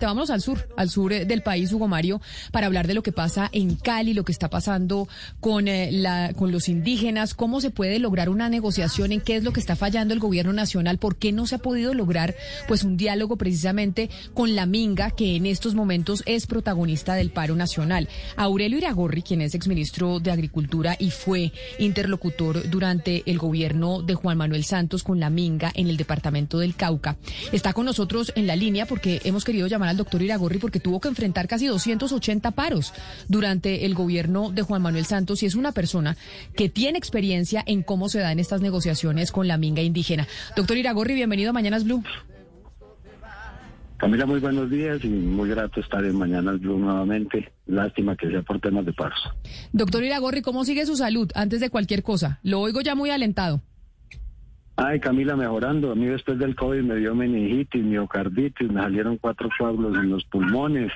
Vamos 0.00 0.30
al 0.30 0.40
sur, 0.40 0.68
al 0.76 0.90
sur 0.90 1.12
eh, 1.12 1.24
del 1.24 1.42
país, 1.42 1.72
Hugo 1.72 1.88
Mario, 1.88 2.20
para 2.52 2.68
hablar 2.68 2.86
de 2.86 2.94
lo 2.94 3.02
que 3.02 3.10
pasa 3.10 3.50
en 3.52 3.74
Cali, 3.74 4.14
lo 4.14 4.22
que 4.22 4.30
está 4.30 4.48
pasando 4.48 5.08
con, 5.40 5.66
eh, 5.66 5.90
con 6.36 6.52
los 6.52 6.68
indígenas, 6.68 7.34
cómo 7.34 7.60
se 7.60 7.70
puede 7.70 7.98
lograr 7.98 8.28
una 8.28 8.48
negociación, 8.48 9.10
en 9.10 9.20
qué 9.20 9.34
es 9.34 9.42
lo 9.42 9.52
que 9.52 9.58
está 9.58 9.74
fallando 9.74 10.14
el 10.14 10.20
gobierno 10.20 10.52
nacional, 10.52 10.98
por 10.98 11.16
qué 11.16 11.32
no 11.32 11.48
se 11.48 11.56
ha 11.56 11.58
podido 11.58 11.94
lograr 11.94 12.36
pues 12.68 12.84
un 12.84 12.96
diálogo 12.96 13.36
precisamente 13.38 14.08
con 14.34 14.54
la 14.54 14.66
Minga, 14.66 15.10
que 15.10 15.34
en 15.34 15.46
estos 15.46 15.74
momentos 15.74 16.22
es 16.26 16.46
protagonista 16.46 17.14
del 17.14 17.30
paro 17.30 17.56
nacional. 17.56 18.08
Aurelio 18.36 18.78
Iragorri, 18.78 19.22
quien 19.22 19.40
es 19.40 19.56
exministro 19.56 20.20
de 20.20 20.30
Agricultura 20.30 20.94
y 20.96 21.10
fue 21.10 21.50
interlocutor 21.80 22.70
durante 22.70 23.24
el 23.26 23.38
gobierno 23.38 24.02
de 24.02 24.14
Juan 24.14 24.38
Manuel 24.38 24.62
Santos 24.62 25.02
con 25.02 25.18
la 25.18 25.28
Minga 25.28 25.72
en 25.74 25.88
el 25.88 25.96
departamento 25.96 26.60
del 26.60 26.76
Cauca, 26.76 27.16
está 27.50 27.72
con 27.72 27.84
nosotros 27.84 28.32
en 28.36 28.46
la 28.46 28.54
línea 28.54 28.86
porque 28.86 29.20
hemos 29.24 29.44
querido 29.44 29.66
llamar 29.66 29.87
al 29.88 29.96
doctor 29.96 30.22
Iragorri 30.22 30.58
porque 30.58 30.80
tuvo 30.80 31.00
que 31.00 31.08
enfrentar 31.08 31.48
casi 31.48 31.66
280 31.66 32.50
paros 32.52 32.92
durante 33.28 33.84
el 33.86 33.94
gobierno 33.94 34.50
de 34.50 34.62
Juan 34.62 34.82
Manuel 34.82 35.04
Santos 35.04 35.42
y 35.42 35.46
es 35.46 35.54
una 35.54 35.72
persona 35.72 36.16
que 36.56 36.68
tiene 36.68 36.98
experiencia 36.98 37.62
en 37.66 37.82
cómo 37.82 38.08
se 38.08 38.20
dan 38.20 38.38
estas 38.38 38.60
negociaciones 38.60 39.32
con 39.32 39.48
la 39.48 39.58
minga 39.58 39.82
indígena. 39.82 40.26
Doctor 40.56 40.76
Iragorri, 40.76 41.14
bienvenido 41.14 41.50
a 41.50 41.52
Mañanas 41.52 41.84
Blue. 41.84 42.02
Camila, 43.98 44.26
muy 44.26 44.38
buenos 44.38 44.70
días 44.70 45.02
y 45.02 45.08
muy 45.08 45.48
grato 45.50 45.80
estar 45.80 46.04
en 46.04 46.16
Mañanas 46.16 46.60
Blue 46.60 46.78
nuevamente. 46.78 47.50
Lástima 47.66 48.14
que 48.14 48.30
sea 48.30 48.42
por 48.42 48.60
temas 48.60 48.86
de 48.86 48.92
paros. 48.92 49.18
Doctor 49.72 50.04
Iragorri, 50.04 50.40
¿cómo 50.40 50.64
sigue 50.64 50.86
su 50.86 50.96
salud 50.96 51.28
antes 51.34 51.58
de 51.58 51.68
cualquier 51.68 52.04
cosa? 52.04 52.38
Lo 52.44 52.60
oigo 52.60 52.80
ya 52.80 52.94
muy 52.94 53.10
alentado. 53.10 53.60
Ay, 54.80 55.00
Camila, 55.00 55.34
mejorando. 55.34 55.90
A 55.90 55.96
mí 55.96 56.06
después 56.06 56.38
del 56.38 56.54
COVID 56.54 56.82
me 56.82 56.94
dio 56.94 57.12
meningitis, 57.12 57.82
miocarditis, 57.82 58.70
me 58.70 58.80
salieron 58.80 59.16
cuatro 59.16 59.48
coágulos 59.58 59.96
en 59.96 60.08
los 60.08 60.24
pulmones. 60.26 60.92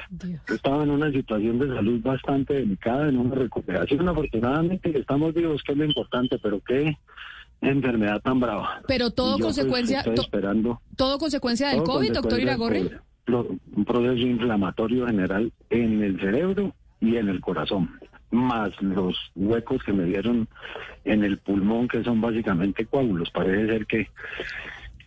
Estaba 0.46 0.84
en 0.84 0.90
una 0.90 1.10
situación 1.10 1.58
de 1.58 1.66
salud 1.66 2.00
bastante 2.00 2.54
delicada, 2.54 3.08
en 3.08 3.18
una 3.18 3.34
recuperación. 3.34 4.08
Afortunadamente 4.08 4.96
estamos 4.96 5.34
vivos, 5.34 5.64
que 5.64 5.72
es 5.72 5.78
lo 5.78 5.84
importante, 5.84 6.38
pero 6.40 6.60
qué 6.60 6.96
enfermedad 7.60 8.20
tan 8.22 8.38
brava. 8.38 8.82
Pero 8.86 9.10
todo 9.10 9.32
pues, 9.32 9.46
consecuencia... 9.46 10.02
esperando, 10.02 10.80
todo 10.96 11.18
consecuencia 11.18 11.70
del 11.70 11.82
COVID, 11.82 12.12
doctor 12.12 12.38
Iragorri. 12.38 12.88
Un 13.26 13.84
proceso 13.84 14.14
inflamatorio 14.14 15.08
general 15.08 15.52
en 15.70 16.04
el 16.04 16.20
cerebro 16.20 16.72
y 17.00 17.16
en 17.16 17.28
el 17.28 17.40
corazón 17.40 17.90
más 18.32 18.70
los 18.82 19.14
huecos 19.36 19.82
que 19.84 19.92
me 19.92 20.04
dieron 20.04 20.48
en 21.04 21.22
el 21.22 21.38
pulmón, 21.38 21.86
que 21.86 22.02
son 22.02 22.20
básicamente 22.20 22.86
coágulos. 22.86 23.30
Parece 23.30 23.66
ser 23.66 23.86
que 23.86 24.08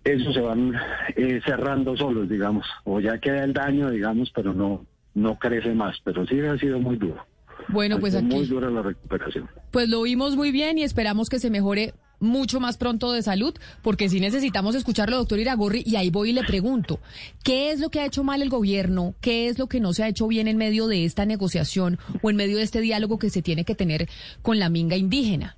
esos 0.04 0.34
se 0.34 0.42
van 0.42 0.74
eh, 1.16 1.42
cerrando 1.46 1.98
solos, 1.98 2.30
digamos, 2.30 2.66
o 2.84 3.00
ya 3.00 3.18
queda 3.18 3.44
el 3.44 3.54
daño, 3.54 3.90
digamos, 3.90 4.32
pero 4.34 4.54
no, 4.54 4.86
no 5.16 5.38
crece 5.38 5.74
más. 5.74 5.98
Pero 6.04 6.26
sí 6.28 6.40
ha 6.40 6.58
sido 6.58 6.80
muy 6.80 6.96
duro. 6.98 7.26
Bueno, 7.70 8.00
pues 8.00 8.16
aquí. 8.16 8.26
Muy 8.26 8.46
dura 8.46 8.70
la 8.70 8.84
recuperación. 8.84 9.50
Pues 9.72 9.90
lo 9.90 10.04
vimos 10.04 10.36
muy 10.36 10.52
bien 10.52 10.78
y 10.78 10.84
esperamos 10.84 11.30
que 11.30 11.40
se 11.40 11.50
mejore 11.50 11.94
mucho 12.20 12.60
más 12.60 12.78
pronto 12.78 13.12
de 13.12 13.22
salud, 13.22 13.54
porque 13.82 14.10
si 14.10 14.20
necesitamos 14.20 14.76
escucharlo, 14.76 15.18
doctor 15.18 15.40
Iragorri, 15.40 15.84
y 15.86 15.96
ahí 15.96 16.10
voy 16.10 16.30
y 16.30 16.34
le 16.34 16.44
pregunto, 16.44 17.00
¿qué 17.44 17.72
es 17.72 17.80
lo 17.80 17.90
que 17.90 18.00
ha 18.00 18.06
hecho 18.06 18.24
mal 18.24 18.42
el 18.42 18.50
gobierno? 18.50 19.16
¿Qué 19.22 19.48
es 19.48 19.60
lo 19.60 19.68
que 19.68 19.80
no 19.80 19.94
se 19.94 20.04
ha 20.04 20.08
hecho 20.08 20.28
bien 20.28 20.48
en 20.48 20.58
medio 20.58 20.88
de 20.88 21.06
esta 21.06 21.26
negociación 21.26 22.00
o 22.22 22.30
en 22.30 22.36
medio 22.36 22.58
de 22.58 22.64
este 22.64 22.82
diálogo 22.82 23.20
que 23.20 23.30
se 23.30 23.42
tiene 23.42 23.66
que 23.66 23.76
tener 23.76 24.08
con 24.42 24.60
la 24.60 24.70
minga 24.70 24.96
indígena? 24.96 25.58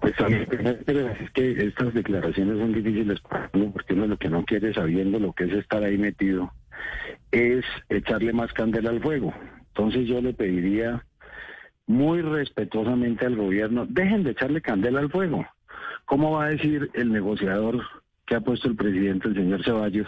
Pues 0.00 0.18
a 0.18 0.28
mí 0.28 0.36
es 0.36 1.30
que 1.32 1.50
estas 1.66 1.92
declaraciones 1.92 2.58
son 2.58 2.72
difíciles 2.72 3.20
para 3.20 3.50
uno, 3.52 3.70
porque 3.70 3.92
uno 3.92 4.06
lo 4.06 4.16
que 4.16 4.30
no 4.30 4.44
quiere, 4.44 4.72
sabiendo 4.72 5.18
lo 5.18 5.34
que 5.34 5.44
es 5.44 5.52
estar 5.52 5.84
ahí 5.84 5.98
metido, 5.98 6.50
es 7.30 7.64
echarle 7.90 8.32
más 8.32 8.50
candela 8.54 8.90
al 8.90 9.02
fuego. 9.02 9.34
Entonces 9.68 10.08
yo 10.08 10.22
le 10.22 10.32
pediría 10.32 11.04
muy 11.90 12.22
respetuosamente 12.22 13.26
al 13.26 13.34
gobierno, 13.34 13.84
dejen 13.84 14.22
de 14.22 14.30
echarle 14.30 14.62
candela 14.62 15.00
al 15.00 15.10
fuego. 15.10 15.44
¿Cómo 16.04 16.30
va 16.30 16.44
a 16.44 16.50
decir 16.50 16.88
el 16.94 17.10
negociador 17.10 17.82
que 18.26 18.36
ha 18.36 18.40
puesto 18.40 18.68
el 18.68 18.76
presidente, 18.76 19.26
el 19.26 19.34
señor 19.34 19.64
Ceballos, 19.64 20.06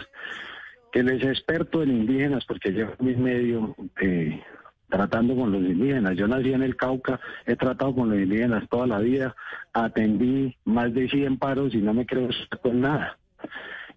que 0.93 1.01
él 1.01 1.09
es 1.09 1.23
experto 1.25 1.83
en 1.83 1.91
indígenas 1.91 2.45
porque 2.45 2.71
lleva 2.71 2.95
mi 2.99 3.13
medio 3.15 3.75
eh, 3.99 4.41
tratando 4.87 5.35
con 5.35 5.51
los 5.51 5.61
indígenas? 5.61 6.15
Yo 6.15 6.25
nací 6.25 6.53
en 6.53 6.63
el 6.63 6.77
Cauca, 6.77 7.19
he 7.45 7.57
tratado 7.57 7.93
con 7.93 8.09
los 8.09 8.17
indígenas 8.17 8.67
toda 8.69 8.87
la 8.87 8.99
vida, 8.99 9.35
atendí 9.73 10.55
más 10.63 10.93
de 10.93 11.09
100 11.09 11.37
paros 11.37 11.75
y 11.75 11.81
no 11.81 11.93
me 11.93 12.05
creo 12.05 12.29
con 12.61 12.79
nada. 12.79 13.17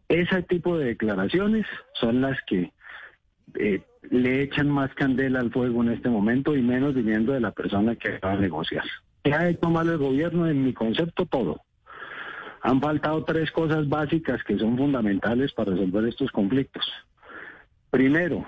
Ese 0.09 0.43
tipo 0.43 0.77
de 0.77 0.87
declaraciones 0.87 1.67
son 2.01 2.21
las 2.21 2.37
que 2.49 2.73
eh, 3.55 3.83
le 4.11 4.43
echan 4.43 4.69
más 4.69 4.93
candela 4.95 5.41
al 5.41 5.51
fuego 5.51 5.83
en 5.83 5.91
este 5.91 6.09
momento 6.09 6.57
y 6.57 6.63
menos 6.63 6.95
viniendo 6.95 7.33
de 7.33 7.41
la 7.41 7.53
persona 7.53 7.97
que 7.97 8.19
va 8.19 8.33
a 8.33 8.37
negociar. 8.37 8.85
¿Qué 9.23 9.33
ha 9.33 9.49
hecho 9.49 9.71
mal 9.71 9.89
el 9.89 9.99
gobierno? 9.99 10.47
En 10.47 10.65
mi 10.65 10.73
concepto, 10.73 11.27
todo. 11.27 11.61
Han 12.63 12.81
faltado 12.81 13.25
tres 13.25 13.51
cosas 13.51 13.89
básicas 13.89 14.43
que 14.45 14.59
son 14.59 14.77
fundamentales 14.77 15.53
para 15.53 15.73
resolver 15.73 16.07
estos 16.07 16.31
conflictos. 16.31 16.85
Primero, 17.91 18.47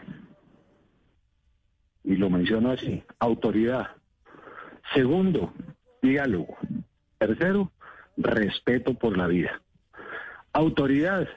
y 2.05 2.17
lo 2.17 2.31
menciono 2.31 2.71
así, 2.71 3.03
autoridad. 3.19 3.89
Segundo, 4.95 5.53
diálogo. 6.03 6.57
Tercero, 7.19 7.71
respeto 8.17 8.95
por 8.95 9.17
la 9.17 9.27
vida. 9.27 9.61
Autoridad. 10.53 11.29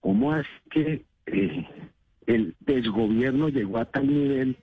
¿Cómo 0.00 0.36
es 0.36 0.46
que 0.70 1.04
eh, 1.26 1.83
el 2.26 2.54
desgobierno 2.60 3.48
llegó 3.48 3.78
a 3.78 3.84
tal 3.84 4.06
nivel 4.06 4.56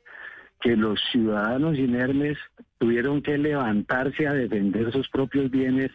que 0.60 0.76
los 0.76 1.00
ciudadanos 1.12 1.78
inermes 1.78 2.38
tuvieron 2.78 3.22
que 3.22 3.38
levantarse 3.38 4.28
a 4.28 4.34
defender 4.34 4.92
sus 4.92 5.10
propios 5.10 5.50
bienes 5.50 5.92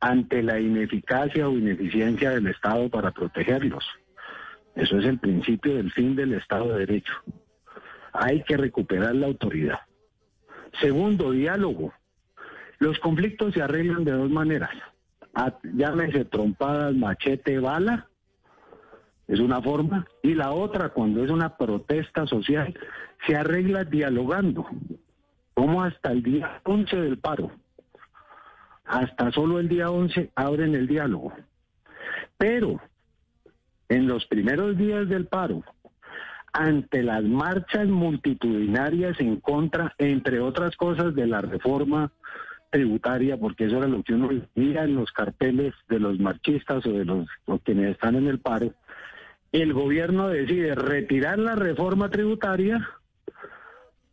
ante 0.00 0.42
la 0.42 0.60
ineficacia 0.60 1.48
o 1.48 1.52
ineficiencia 1.52 2.30
del 2.30 2.48
Estado 2.48 2.88
para 2.88 3.10
protegerlos. 3.10 3.84
Eso 4.74 4.98
es 4.98 5.04
el 5.06 5.18
principio 5.18 5.74
del 5.74 5.90
fin 5.92 6.14
del 6.14 6.34
Estado 6.34 6.72
de 6.72 6.86
Derecho. 6.86 7.12
Hay 8.12 8.42
que 8.44 8.56
recuperar 8.56 9.14
la 9.14 9.26
autoridad. 9.26 9.80
Segundo, 10.80 11.32
diálogo. 11.32 11.92
Los 12.78 12.98
conflictos 13.00 13.54
se 13.54 13.62
arreglan 13.62 14.04
de 14.04 14.12
dos 14.12 14.30
maneras. 14.30 14.70
Llámese 15.74 16.24
trompadas, 16.24 16.94
machete, 16.94 17.58
bala, 17.58 18.07
es 19.28 19.40
una 19.40 19.60
forma, 19.60 20.06
y 20.22 20.34
la 20.34 20.52
otra, 20.52 20.88
cuando 20.88 21.22
es 21.22 21.30
una 21.30 21.56
protesta 21.56 22.26
social, 22.26 22.74
se 23.26 23.36
arregla 23.36 23.84
dialogando, 23.84 24.66
como 25.52 25.82
hasta 25.82 26.12
el 26.12 26.22
día 26.22 26.60
11 26.64 26.96
del 26.96 27.18
paro. 27.18 27.50
Hasta 28.86 29.30
solo 29.32 29.60
el 29.60 29.68
día 29.68 29.90
11 29.90 30.30
abren 30.34 30.74
el 30.74 30.86
diálogo. 30.86 31.34
Pero 32.38 32.80
en 33.90 34.08
los 34.08 34.24
primeros 34.26 34.78
días 34.78 35.06
del 35.10 35.26
paro, 35.26 35.62
ante 36.54 37.02
las 37.02 37.22
marchas 37.22 37.86
multitudinarias 37.86 39.20
en 39.20 39.40
contra, 39.40 39.94
entre 39.98 40.40
otras 40.40 40.74
cosas, 40.76 41.14
de 41.14 41.26
la 41.26 41.42
reforma 41.42 42.12
tributaria, 42.70 43.36
porque 43.36 43.66
eso 43.66 43.78
era 43.78 43.88
lo 43.88 44.02
que 44.02 44.14
uno 44.14 44.30
veía 44.54 44.84
en 44.84 44.94
los 44.94 45.12
carteles 45.12 45.74
de 45.88 46.00
los 46.00 46.18
marchistas 46.18 46.84
o 46.86 46.92
de 46.92 47.04
los, 47.04 47.26
los 47.46 47.60
quienes 47.62 47.92
están 47.92 48.16
en 48.16 48.26
el 48.26 48.40
paro, 48.40 48.72
el 49.52 49.72
gobierno 49.72 50.28
decide 50.28 50.74
retirar 50.74 51.38
la 51.38 51.54
reforma 51.54 52.10
tributaria, 52.10 52.88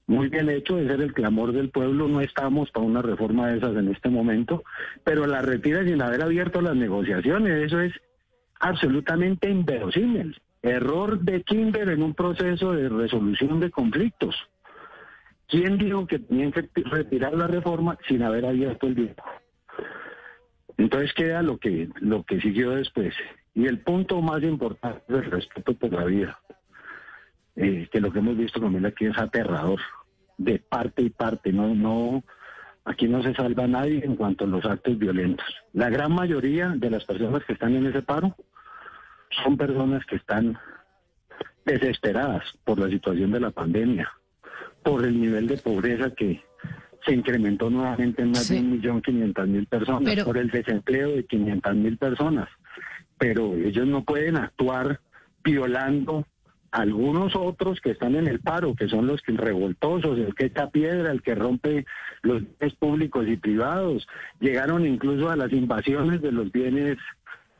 muy 0.07 0.29
bien 0.29 0.50
hecho, 0.50 0.78
ese 0.78 0.94
era 0.94 1.03
el 1.03 1.13
clamor 1.13 1.51
del 1.51 1.72
pueblo, 1.72 2.07
no 2.07 2.22
estamos 2.22 2.69
para 2.72 2.85
una 2.85 3.01
reforma 3.01 3.47
de 3.47 3.57
esas 3.57 3.75
en 3.75 3.90
este 3.90 4.09
momento, 4.09 4.63
pero 5.03 5.25
la 5.25 5.41
retira 5.41 5.84
sin 5.84 6.01
haber 6.01 6.22
abierto 6.22 6.62
las 6.62 6.75
negociaciones, 6.75 7.66
eso 7.66 7.79
es 7.81 7.94
absolutamente 8.59 9.50
inverosímil. 9.50 10.40
Error 10.62 11.19
de 11.19 11.44
Kimber 11.44 11.89
en 11.89 12.01
un 12.01 12.13
proceso 12.13 12.74
de 12.74 12.89
resolución 12.89 13.59
de 13.59 13.69
conflictos. 13.69 14.36
¿Quién 15.48 15.77
dijo 15.77 16.07
que 16.07 16.19
tenían 16.19 16.51
que 16.51 16.68
retirar 16.86 17.36
la 17.36 17.48
reforma 17.48 17.98
sin 18.07 18.24
haber 18.24 18.45
abierto 18.45 18.88
el 18.88 18.95
diálogo? 18.95 19.24
Entonces 20.77 21.13
queda 21.13 21.42
lo 21.44 21.57
que, 21.57 21.89
lo 22.00 22.24
que 22.24 22.42
siguió 22.42 22.71
después. 22.71 23.13
Y 23.56 23.68
el 23.68 23.80
punto 23.80 24.22
más 24.22 24.44
importante 24.44 25.02
es 25.07 25.16
el 25.16 25.31
respeto 25.31 25.74
por 25.74 25.94
la 25.94 26.04
vida, 26.04 26.38
eh, 27.56 27.88
que 27.90 28.02
lo 28.02 28.12
que 28.12 28.19
hemos 28.19 28.36
visto 28.36 28.60
con 28.60 28.75
él 28.75 28.86
aquí 28.86 29.06
es 29.06 29.18
aterrador, 29.18 29.80
de 30.38 30.60
parte 30.60 31.02
y 31.02 31.10
parte, 31.10 31.54
no, 31.54 31.74
no, 31.74 32.22
aquí 32.84 33.07
no 33.07 33.24
se 33.24 33.34
salva 33.34 33.66
nadie 33.66 34.04
en 34.04 34.18
cuanto 34.18 34.44
a 34.44 34.48
los 34.48 34.66
actos 34.66 35.00
violentos. 35.00 35.46
La 35.72 35.90
gran 35.90 36.13
mayoría 36.13 36.74
de 36.75 36.90
las 36.90 37.06
personas 37.06 37.46
que 37.46 37.54
están 37.54 37.74
en 37.75 37.86
ese 37.86 38.02
paro 38.02 38.36
son 39.42 39.56
personas 39.56 40.06
que 40.06 40.18
están 40.18 40.57
desesperadas 41.63 42.44
por 42.66 42.78
la 42.78 42.90
situación 42.90 43.31
de 43.31 43.40
la 43.40 43.52
pandemia, 43.52 44.12
por 44.84 45.06
el 45.06 45.19
nivel 45.19 45.48
de 45.48 45.57
pobreza 45.57 46.12
que 46.12 46.44
se 47.06 47.13
incrementó 47.13 47.69
nuevamente 47.69 48.22
en 48.22 48.31
más 48.31 48.50
de 48.50 48.60
un 48.60 48.72
millón 48.72 49.02
quinientas 49.02 49.48
mil 49.48 49.66
personas, 49.66 50.25
por 50.25 50.38
el 50.38 50.50
desempleo 50.50 51.16
de 51.16 51.25
quinientas 51.25 51.74
mil 51.74 51.98
personas 51.98 52.50
pero 53.17 53.53
ellos 53.56 53.88
no 53.88 54.03
pueden 54.03 54.38
actuar 54.38 55.00
violando 55.44 56.25
algunos 56.75 57.35
otros 57.35 57.79
que 57.79 57.91
están 57.91 58.15
en 58.15 58.27
el 58.27 58.41
paro, 58.41 58.75
que 58.75 58.89
son 58.89 59.07
los 59.07 59.21
que 59.21 59.31
revoltosos, 59.31 60.19
el 60.19 60.35
que 60.35 60.47
echa 60.47 60.69
piedra, 60.69 61.12
el 61.12 61.21
que 61.21 61.33
rompe 61.33 61.85
los 62.21 62.41
bienes 62.41 62.75
públicos 62.77 63.25
y 63.27 63.38
privados, 63.38 64.06
llegaron 64.41 64.85
incluso 64.85 65.29
a 65.29 65.38
las 65.38 65.53
invasiones 65.53 66.21
de 66.21 66.33
los 66.33 66.51
bienes 66.51 66.97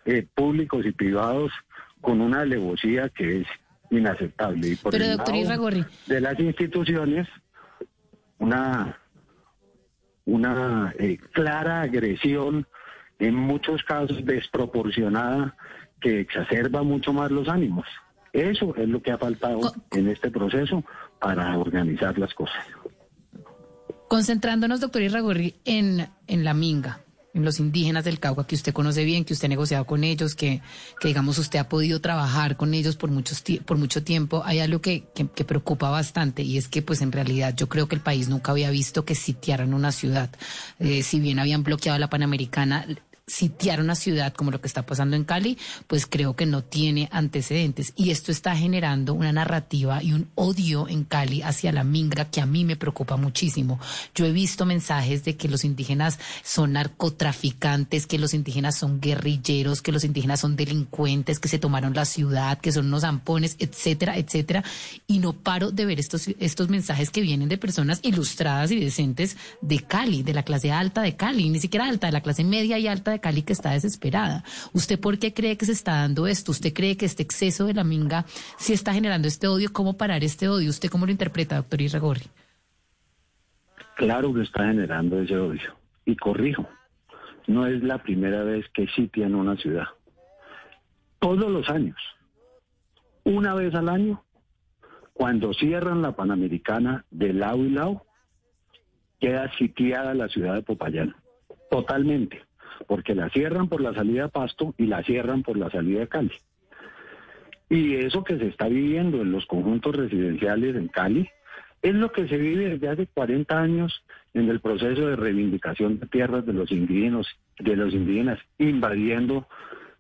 eh, 0.04 0.28
públicos 0.36 0.86
y 0.86 0.92
privados 0.92 1.52
con 2.02 2.20
una 2.20 2.42
alevosía 2.42 3.08
que 3.08 3.42
es 3.42 3.48
inaceptable. 3.90 4.70
Y 4.70 4.76
por 4.76 4.92
Pero, 4.92 5.08
doctor 5.08 5.36
Irragorri. 5.36 5.86
De 6.08 6.20
las 6.20 6.38
instituciones, 6.40 7.28
una, 8.38 9.00
una 10.26 10.94
eh, 11.00 11.18
clara 11.32 11.82
agresión, 11.82 12.68
en 13.20 13.36
muchos 13.36 13.84
casos 13.84 14.24
desproporcionada, 14.26 15.56
que 16.00 16.20
exacerba 16.20 16.84
mucho 16.84 17.14
más 17.14 17.32
los 17.32 17.48
ánimos. 17.48 17.86
Eso 18.34 18.76
es 18.76 18.88
lo 18.88 19.02
que 19.02 19.12
ha 19.12 19.18
faltado 19.18 19.74
en 19.92 20.10
este 20.10 20.30
proceso 20.30 20.84
para 21.20 21.58
organizar 21.58 22.18
las 22.20 22.34
cosas. 22.34 22.66
Concentrándonos, 24.10 24.82
doctor 24.82 25.02
Irragorri, 25.02 25.56
en, 25.64 26.08
en 26.28 26.44
la 26.44 26.54
minga, 26.54 27.00
los 27.44 27.60
indígenas 27.60 28.06
del 28.06 28.20
Cauca 28.20 28.46
que 28.46 28.56
usted 28.56 28.74
conoce 28.74 29.04
bien, 29.04 29.26
que 29.26 29.34
usted 29.34 29.46
ha 29.46 29.50
negociado 29.50 29.86
con 29.86 30.04
ellos, 30.04 30.36
que, 30.36 30.62
que 31.00 31.08
digamos 31.10 31.38
usted 31.38 31.60
ha 31.60 31.68
podido 31.68 32.00
trabajar 32.00 32.56
con 32.56 32.74
ellos 32.74 32.96
por, 32.96 33.12
muchos 33.12 33.44
por 33.66 33.78
mucho 33.78 34.04
tiempo, 34.04 34.44
hay 34.46 34.60
algo 34.60 34.80
que, 34.80 35.04
que, 35.14 35.26
preocupa 35.46 35.90
bastante 35.90 36.44
y 36.44 36.58
es 36.58 36.68
que 36.68 36.82
pues 36.82 37.02
en 37.02 37.12
realidad 37.12 37.54
yo 37.56 37.68
creo 37.68 37.88
que 37.88 37.96
el 37.96 38.02
país 38.02 38.30
nunca 38.30 38.52
había 38.52 38.70
visto 38.70 39.06
que 39.06 39.16
sitiaran 39.16 39.74
una 39.74 39.92
ciudad. 39.92 40.30
Eh, 40.80 41.04
si 41.04 41.20
bien 41.20 41.40
habían 41.40 41.64
bloqueado 41.64 42.00
la 42.00 42.10
Panamericana, 42.10 42.86
sitiar 43.28 43.82
una 43.82 43.96
ciudad 43.96 44.34
como 44.34 44.52
lo 44.52 44.62
que 44.62 44.68
está 44.68 44.86
pasando 44.86 45.16
en 45.16 45.24
Cali, 45.24 45.58
pues 45.88 46.06
creo 46.06 46.36
que 46.36 46.46
no 46.46 46.64
tiene 46.64 47.10
antecedentes. 47.12 47.94
Y 47.96 48.12
esto 48.12 48.32
está 48.32 48.56
generando 48.56 49.14
una 49.14 49.32
narrativa 49.32 50.04
y 50.04 50.14
un 50.14 50.30
odio 50.36 50.88
en 50.88 51.04
Cali 51.04 51.42
hacia 51.42 51.72
la 51.72 51.84
minga 51.84 52.26
que 52.26 52.42
a 52.42 52.46
mí 52.46 52.64
me 52.64 52.76
preocupa 52.76 53.18
muchísimo. 53.18 53.80
Yo 54.14 54.26
he 54.26 54.32
visto 54.32 54.66
mensajes 54.66 55.24
de 55.24 55.36
que 55.36 55.50
los 55.50 55.64
indígenas 55.64 56.20
son 56.44 56.74
narcotraficantes, 56.74 58.06
que 58.06 58.20
los 58.20 58.34
indígenas 58.34 58.78
son 58.78 59.02
guerrilleros, 59.02 59.82
que 59.82 59.92
los 59.92 60.04
indígenas 60.04 60.40
son 60.40 60.56
delincuentes, 60.56 61.40
que 61.40 61.48
se 61.48 61.60
tomaron 61.60 61.96
la 61.96 62.06
ciudad, 62.06 62.60
que 62.60 62.72
son 62.72 62.88
unos 62.88 63.02
zampones, 63.02 63.56
etcétera, 63.58 64.18
etcétera. 64.18 64.64
Y 65.08 65.18
no 65.18 65.34
paro 65.34 65.72
de 65.72 65.86
ver 65.86 66.00
estos, 66.00 66.28
estos 66.40 66.70
mensajes 66.70 67.10
que 67.10 67.22
vienen 67.22 67.50
de 67.50 67.58
personas 67.58 68.00
ilustradas 68.04 68.70
y 68.72 68.80
decentes 68.80 69.36
de 69.62 69.80
Cali, 69.80 70.22
de 70.22 70.34
la 70.34 70.44
clase 70.44 70.72
alta 70.72 71.02
de 71.02 71.16
Cali, 71.16 71.50
ni 71.50 71.60
siquiera 71.60 71.88
alta, 71.88 72.08
de 72.08 72.14
la 72.14 72.22
clase 72.22 72.44
media 72.44 72.78
y 72.78 72.88
alta 72.88 73.12
de 73.12 73.15
Cali 73.20 73.42
que 73.42 73.54
está 73.54 73.72
desesperada. 73.72 74.44
¿Usted 74.74 75.00
por 75.00 75.20
qué 75.20 75.34
cree 75.34 75.58
que 75.58 75.66
se 75.66 75.72
está 75.72 76.02
dando 76.02 76.28
esto? 76.28 76.52
¿Usted 76.52 76.74
cree 76.74 76.98
que 76.98 77.06
este 77.06 77.24
exceso 77.24 77.66
de 77.66 77.74
la 77.74 77.84
minga 77.84 78.26
sí 78.58 78.74
está 78.74 78.94
generando 78.94 79.28
este 79.28 79.48
odio? 79.48 79.72
¿Cómo 79.72 79.98
parar 79.98 80.24
este 80.24 80.50
odio? 80.50 80.70
¿Usted 80.70 80.90
cómo 80.90 81.06
lo 81.06 81.12
interpreta, 81.12 81.58
doctor 81.58 81.82
Irragorri? 81.82 82.26
Claro 83.96 84.34
que 84.34 84.42
está 84.42 84.66
generando 84.66 85.22
ese 85.22 85.38
odio. 85.38 85.76
Y 86.06 86.16
corrijo, 86.16 86.68
no 87.48 87.66
es 87.66 87.82
la 87.84 87.98
primera 88.04 88.44
vez 88.44 88.66
que 88.74 88.88
sitian 88.88 89.36
una 89.36 89.56
ciudad. 89.58 89.88
Todos 91.20 91.50
los 91.50 91.70
años, 91.70 91.98
una 93.24 93.54
vez 93.54 93.74
al 93.74 93.90
año, 93.90 94.24
cuando 95.14 95.54
cierran 95.54 96.02
la 96.02 96.12
Panamericana 96.16 97.06
de 97.10 97.34
lado 97.34 97.66
y 97.66 97.70
lado, 97.70 98.06
queda 99.20 99.50
sitiada 99.58 100.14
la 100.14 100.28
ciudad 100.28 100.56
de 100.56 100.62
Popayán. 100.62 101.16
Totalmente 101.72 102.44
porque 102.88 103.16
la 103.16 103.30
cierran 103.30 103.68
por 103.68 103.82
la 103.82 103.94
salida 103.94 104.26
a 104.26 104.30
Pasto 104.30 104.74
y 104.78 104.86
la 104.86 105.04
cierran 105.04 105.44
por 105.44 105.58
la 105.58 105.70
salida 105.70 106.04
a 106.04 106.08
Cali. 106.08 106.34
Y 107.70 107.96
eso 107.96 108.24
que 108.24 108.38
se 108.38 108.48
está 108.48 108.68
viviendo 108.68 109.22
en 109.22 109.32
los 109.32 109.46
conjuntos 109.46 109.96
residenciales 109.96 110.76
en 110.76 110.88
Cali 110.88 111.30
es 111.82 111.94
lo 111.94 112.12
que 112.12 112.28
se 112.28 112.38
vive 112.38 112.70
desde 112.70 112.90
hace 112.90 113.08
40 113.08 113.60
años 113.60 114.04
en 114.34 114.50
el 114.50 114.60
proceso 114.60 115.08
de 115.08 115.16
reivindicación 115.16 116.00
de 116.00 116.08
tierras 116.08 116.46
de 116.46 116.54
los 116.54 116.72
indígenas, 116.72 117.28
de 117.60 117.76
los 117.76 117.94
indígenas 117.94 118.40
invadiendo 118.58 119.48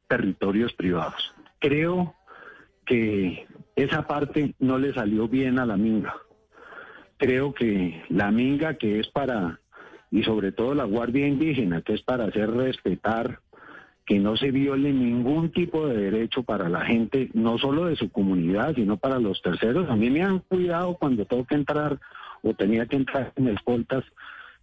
territorios 0.07 0.73
privados. 0.73 1.33
Creo 1.59 2.15
que 2.85 3.47
esa 3.75 4.07
parte 4.07 4.55
no 4.59 4.77
le 4.77 4.93
salió 4.93 5.27
bien 5.27 5.59
a 5.59 5.65
la 5.65 5.77
minga. 5.77 6.15
Creo 7.17 7.53
que 7.53 8.03
la 8.09 8.31
minga 8.31 8.75
que 8.75 8.99
es 8.99 9.07
para 9.07 9.59
y 10.11 10.23
sobre 10.23 10.51
todo 10.51 10.73
la 10.73 10.85
Guardia 10.85 11.27
Indígena, 11.27 11.81
que 11.81 11.93
es 11.93 12.01
para 12.01 12.25
hacer 12.25 12.51
respetar 12.51 13.39
que 14.05 14.19
no 14.19 14.37
se 14.37 14.51
viole 14.51 14.93
ningún 14.93 15.51
tipo 15.51 15.87
de 15.87 15.97
derecho 15.97 16.43
para 16.43 16.69
la 16.69 16.85
gente, 16.85 17.29
no 17.33 17.57
solo 17.57 17.85
de 17.85 17.95
su 17.95 18.11
comunidad, 18.11 18.75
sino 18.75 18.97
para 18.97 19.19
los 19.19 19.41
terceros. 19.41 19.89
A 19.89 19.95
mí 19.95 20.11
me 20.11 20.21
han 20.21 20.39
cuidado 20.39 20.95
cuando 20.95 21.25
tengo 21.25 21.45
que 21.45 21.55
entrar 21.55 21.99
o 22.43 22.53
tenía 22.53 22.85
que 22.85 22.97
entrar 22.97 23.33
en 23.35 23.47
escoltas 23.47 24.03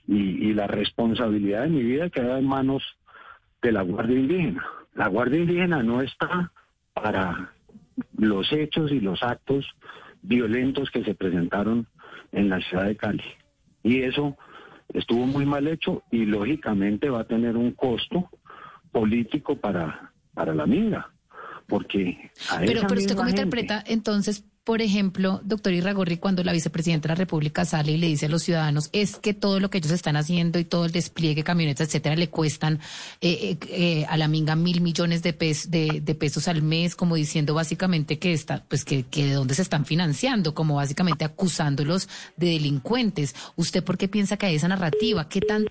y, 0.07 0.49
y 0.49 0.55
la 0.55 0.69
responsabilidad 0.69 1.65
de 1.65 1.71
mi 1.71 1.83
vida 1.83 2.09
queda 2.09 2.39
en 2.39 2.47
manos 2.47 2.85
de 3.63 3.73
la 3.73 3.83
Guardia 3.83 4.19
Indígena. 4.19 4.65
La 4.95 5.09
Guardia 5.09 5.41
Indígena 5.41 5.83
no 5.83 6.03
está 6.03 6.53
para 6.93 7.53
los 8.17 8.53
hechos 8.53 8.93
y 8.93 9.01
los 9.01 9.23
actos 9.23 9.67
violentos 10.23 10.91
que 10.91 11.03
se 11.03 11.15
presentaron 11.15 11.87
en 12.31 12.49
la 12.49 12.61
ciudad 12.61 12.87
de 12.87 12.97
Cali. 12.97 13.25
Y 13.83 14.03
eso 14.03 14.37
estuvo 14.93 15.27
muy 15.27 15.47
mal 15.47 15.67
hecho 15.69 16.03
y 16.11 16.25
lógicamente 16.25 17.11
va 17.11 17.21
a 17.21 17.25
tener 17.25 17.57
un 17.57 17.73
costo 17.73 18.29
político 18.91 19.57
para, 19.57 20.13
para 20.35 20.55
la 20.55 20.67
minga. 20.67 21.11
Porque 21.67 22.31
pero, 22.61 22.83
pero 22.87 23.01
usted 23.01 23.17
cómo 23.17 23.29
interpreta 23.29 23.83
entonces 23.87 24.45
por 24.65 24.81
ejemplo, 24.81 25.41
doctor 25.43 25.73
Irragorri, 25.73 26.19
cuando 26.19 26.45
la 26.45 26.53
vicepresidenta 26.53 27.09
de 27.09 27.15
la 27.15 27.17
República 27.17 27.65
sale 27.65 27.93
y 27.93 27.97
le 27.97 28.07
dice 28.07 28.27
a 28.27 28.29
los 28.29 28.45
ciudadanos 28.45 28.91
es 28.93 29.17
que 29.17 29.35
todo 29.35 29.59
lo 29.59 29.71
que 29.71 29.79
ellos 29.79 29.91
están 29.91 30.15
haciendo 30.15 30.61
y 30.61 30.65
todo 30.65 30.85
el 30.85 30.93
despliegue, 30.93 31.43
camionetas, 31.43 31.89
etcétera, 31.89 32.15
le 32.15 32.29
cuestan 32.29 32.79
eh, 33.21 33.59
eh, 33.61 33.67
eh, 33.71 34.07
a 34.09 34.17
la 34.17 34.29
minga 34.29 34.55
mil 34.55 34.81
millones 34.81 35.25
de, 35.25 35.33
de, 35.33 36.15
pesos 36.15 36.47
al 36.47 36.63
mes, 36.63 36.95
como 36.95 37.17
diciendo 37.17 37.55
básicamente 37.55 38.21
que 38.21 38.33
está, 38.33 38.65
pues 38.69 38.85
que, 38.85 39.05
de 39.11 39.33
dónde 39.33 39.55
se 39.55 39.63
están 39.63 39.85
financiando, 39.85 40.55
como 40.55 40.77
básicamente 40.77 41.25
acusándolos 41.25 42.09
de 42.37 42.51
delincuentes. 42.51 43.35
¿Usted 43.57 43.83
por 43.83 43.99
qué 43.99 44.07
piensa 44.07 44.37
que 44.37 44.47
hay 44.47 44.55
esa 44.55 44.69
narrativa? 44.69 45.29
¿Qué, 45.29 45.41
tan, 45.41 45.67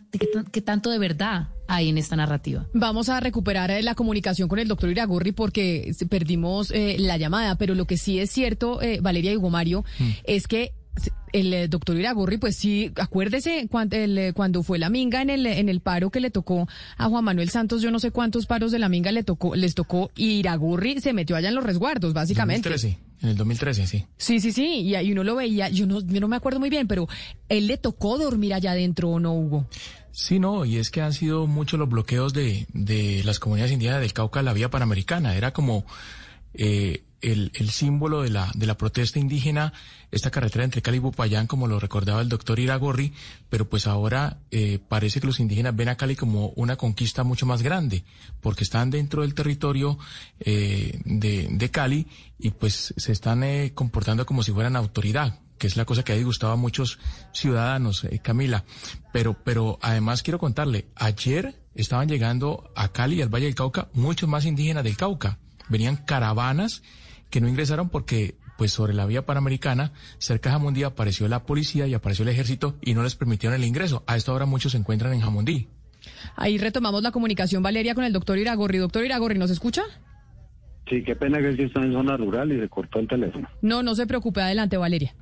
qué 0.52 0.62
tanto 0.62 0.90
de 0.90 1.00
verdad 1.00 1.48
hay 1.72 1.88
en 1.88 1.98
esta 1.98 2.18
narrativa. 2.18 2.68
Vamos 2.74 3.08
a 3.08 3.20
recuperar 3.22 3.72
eh, 3.72 3.82
la 3.82 3.96
comunicación 3.96 4.50
con 4.50 4.60
el 4.60 4.68
doctor 4.68 4.90
Iragorri 4.90 5.32
porque 5.32 5.96
perdimos 6.10 6.70
eh, 6.72 6.98
la 7.00 7.18
llamada, 7.18 7.56
pero 7.56 7.76
lo 7.76 7.86
que 7.86 7.98
sí 7.98 8.20
es 8.20 8.30
cierto, 8.30 8.82
eh, 8.82 9.00
Valeria 9.02 9.32
y 9.32 9.40
Mario, 9.40 9.86
mm. 10.00 10.10
es 10.26 10.48
que 10.48 10.74
el 11.32 11.70
doctor 11.70 11.98
Iragorri, 11.98 12.38
pues 12.38 12.58
sí, 12.58 12.92
acuérdese 12.98 13.68
cuando, 13.72 13.96
cuando 14.34 14.64
fue 14.64 14.78
la 14.78 14.90
minga 14.90 15.22
en 15.22 15.30
el, 15.30 15.46
en 15.46 15.70
el 15.70 15.80
paro 15.80 16.10
que 16.10 16.20
le 16.20 16.30
tocó 16.30 16.68
a 16.98 17.08
Juan 17.08 17.24
Manuel 17.24 17.50
Santos, 17.50 17.82
yo 17.82 17.90
no 17.90 18.00
sé 18.00 18.12
cuántos 18.12 18.46
paros 18.46 18.74
de 18.74 18.80
la 18.80 18.90
minga 18.90 19.14
le 19.14 19.24
tocó, 19.24 19.56
les 19.56 19.74
tocó, 19.74 20.12
y 20.18 20.40
Iragorri 20.40 21.00
se 21.00 21.14
metió 21.14 21.38
allá 21.38 21.48
en 21.48 21.56
los 21.56 21.64
resguardos, 21.64 22.14
básicamente. 22.14 22.68
2013, 22.70 23.00
en 23.22 23.30
el 23.30 23.38
2013, 23.38 23.88
sí. 23.88 24.06
Sí, 24.18 24.42
sí, 24.42 24.52
sí, 24.52 24.82
y, 24.82 24.96
ahí 24.96 25.14
uno 25.14 25.24
lo 25.24 25.36
veía, 25.38 25.70
yo 25.70 25.88
no, 25.88 26.02
yo 26.02 26.20
no 26.20 26.28
me 26.28 26.36
acuerdo 26.36 26.60
muy 26.60 26.70
bien, 26.70 26.88
pero 26.88 27.08
él 27.48 27.68
le 27.68 27.78
tocó 27.78 28.18
dormir 28.18 28.54
allá 28.54 28.72
adentro 28.72 29.10
o 29.10 29.20
no, 29.22 29.34
Hugo. 29.34 29.68
Sí, 30.12 30.40
no, 30.40 30.66
y 30.66 30.78
es 30.78 30.92
que 30.92 31.02
han 31.02 31.14
sido 31.14 31.48
muchos 31.48 31.80
los 31.80 31.90
bloqueos 31.90 32.34
de, 32.34 32.68
de 32.74 33.24
las 33.24 33.40
comunidades 33.40 33.72
indígenas 33.72 34.02
del 34.02 34.14
Cauca 34.14 34.42
la 34.42 34.54
vía 34.54 34.70
panamericana. 34.70 35.36
Era 35.36 35.54
como 35.54 35.86
eh, 36.54 37.04
el, 37.22 37.52
el, 37.54 37.70
símbolo 37.70 38.24
de 38.24 38.30
la, 38.30 38.52
de 38.56 38.66
la 38.66 38.78
protesta 38.78 39.20
indígena, 39.20 39.74
esta 40.12 40.32
carretera 40.32 40.66
entre 40.66 40.82
Cali 40.82 40.98
y 40.98 41.00
Bupayán, 41.00 41.48
como 41.48 41.68
lo 41.68 41.80
recordaba 41.80 42.22
el 42.22 42.30
doctor 42.30 42.60
Iragorri, 42.60 43.14
pero 43.50 43.70
pues 43.70 43.88
ahora 43.88 44.40
eh, 44.50 44.80
parece 44.86 45.22
que 45.22 45.28
los 45.28 45.40
indígenas 45.40 45.76
ven 45.76 45.90
a 45.90 45.96
Cali 45.96 46.16
como 46.16 46.48
una 46.56 46.76
conquista 46.76 47.24
mucho 47.24 47.46
más 47.46 47.62
grande, 47.62 48.04
porque 48.42 48.64
están 48.64 48.90
dentro 48.90 49.22
del 49.22 49.34
territorio 49.34 49.98
eh, 50.40 51.00
de, 51.06 51.48
de 51.50 51.72
Cali 51.72 52.08
y 52.40 52.50
pues 52.52 52.94
se 52.98 53.12
están 53.12 53.44
eh, 53.44 53.72
comportando 53.74 54.26
como 54.26 54.44
si 54.44 54.52
fueran 54.52 54.76
autoridad, 54.76 55.40
que 55.62 55.68
es 55.68 55.78
la 55.78 55.86
cosa 55.86 56.02
que 56.02 56.12
ha 56.12 56.16
disgustado 56.16 56.54
a 56.54 56.56
muchos 56.56 56.98
ciudadanos, 57.34 58.04
eh, 58.06 58.18
Camila. 58.18 58.64
Pero, 59.14 59.36
pero 59.44 59.78
además 59.84 60.24
quiero 60.24 60.40
contarle, 60.40 60.88
ayer 60.96 61.54
estaban 61.76 62.10
llegando 62.10 62.72
a 62.76 62.88
Cali 62.88 63.18
y 63.18 63.22
al 63.22 63.30
Valle 63.30 63.46
del 63.46 63.54
Cauca 63.54 63.88
muchos 63.94 64.28
más 64.28 64.48
indígenas 64.48 64.84
del 64.84 64.98
Cauca. 64.98 65.38
Venían 65.70 65.98
caravanas 65.98 66.82
que 67.30 67.42
no 67.42 67.48
ingresaron 67.48 67.90
porque 67.90 68.40
pues 68.58 68.74
sobre 68.74 68.96
la 68.96 69.06
vía 69.06 69.24
panamericana, 69.24 69.92
cerca 70.18 70.50
de 70.50 70.54
Jamundí 70.54 70.82
apareció 70.82 71.28
la 71.28 71.44
policía 71.44 71.86
y 71.86 71.94
apareció 71.94 72.24
el 72.24 72.30
ejército 72.30 72.76
y 72.82 72.96
no 72.96 73.04
les 73.04 73.16
permitieron 73.16 73.56
el 73.56 73.64
ingreso. 73.64 74.04
A 74.08 74.16
esta 74.16 74.34
hora 74.34 74.48
muchos 74.48 74.72
se 74.72 74.80
encuentran 74.80 75.14
en 75.14 75.22
Jamundí. 75.22 75.68
Ahí 76.36 76.58
retomamos 76.58 77.04
la 77.04 77.12
comunicación, 77.12 77.62
Valeria, 77.62 77.94
con 77.94 78.04
el 78.04 78.14
doctor 78.14 78.40
Iragorri. 78.40 78.80
Doctor 78.80 79.06
Iragorri, 79.06 79.38
¿nos 79.38 79.52
escucha? 79.52 79.84
Sí, 80.90 81.04
qué 81.04 81.16
pena 81.16 81.38
que 81.38 81.50
está 81.64 81.82
en 81.82 81.94
zona 81.94 82.18
rural 82.18 82.52
y 82.52 82.60
se 82.60 82.68
cortó 82.68 82.98
el 82.98 83.08
teléfono. 83.08 83.48
No, 83.62 83.84
no 83.84 83.94
se 83.94 84.08
preocupe. 84.08 84.42
Adelante, 84.42 84.76
Valeria. 84.78 85.14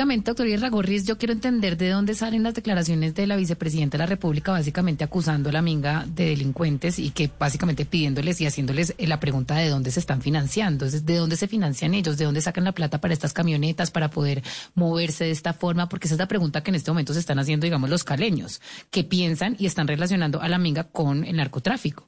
Básicamente, 0.00 0.30
doctor 0.30 0.46
Irragorris, 0.46 1.06
yo 1.06 1.18
quiero 1.18 1.34
entender 1.34 1.76
de 1.76 1.90
dónde 1.90 2.14
salen 2.14 2.42
las 2.42 2.54
declaraciones 2.54 3.14
de 3.14 3.26
la 3.26 3.36
vicepresidenta 3.36 3.98
de 3.98 4.04
la 4.04 4.06
República, 4.06 4.50
básicamente 4.50 5.04
acusando 5.04 5.50
a 5.50 5.52
la 5.52 5.60
minga 5.60 6.06
de 6.06 6.30
delincuentes 6.30 6.98
y 6.98 7.10
que 7.10 7.28
básicamente 7.38 7.84
pidiéndoles 7.84 8.40
y 8.40 8.46
haciéndoles 8.46 8.94
eh, 8.96 9.06
la 9.06 9.20
pregunta 9.20 9.56
de 9.56 9.68
dónde 9.68 9.90
se 9.90 10.00
están 10.00 10.22
financiando, 10.22 10.88
de 10.88 11.16
dónde 11.16 11.36
se 11.36 11.48
financian 11.48 11.92
ellos, 11.92 12.16
de 12.16 12.24
dónde 12.24 12.40
sacan 12.40 12.64
la 12.64 12.72
plata 12.72 12.98
para 12.98 13.12
estas 13.12 13.34
camionetas, 13.34 13.90
para 13.90 14.08
poder 14.08 14.42
moverse 14.74 15.24
de 15.24 15.32
esta 15.32 15.52
forma, 15.52 15.90
porque 15.90 16.06
esa 16.06 16.14
es 16.14 16.18
la 16.18 16.28
pregunta 16.28 16.62
que 16.62 16.70
en 16.70 16.76
este 16.76 16.90
momento 16.90 17.12
se 17.12 17.20
están 17.20 17.38
haciendo, 17.38 17.64
digamos, 17.64 17.90
los 17.90 18.02
caleños, 18.02 18.62
que 18.90 19.04
piensan 19.04 19.54
y 19.58 19.66
están 19.66 19.86
relacionando 19.86 20.40
a 20.40 20.48
la 20.48 20.56
minga 20.56 20.84
con 20.84 21.26
el 21.26 21.36
narcotráfico. 21.36 22.06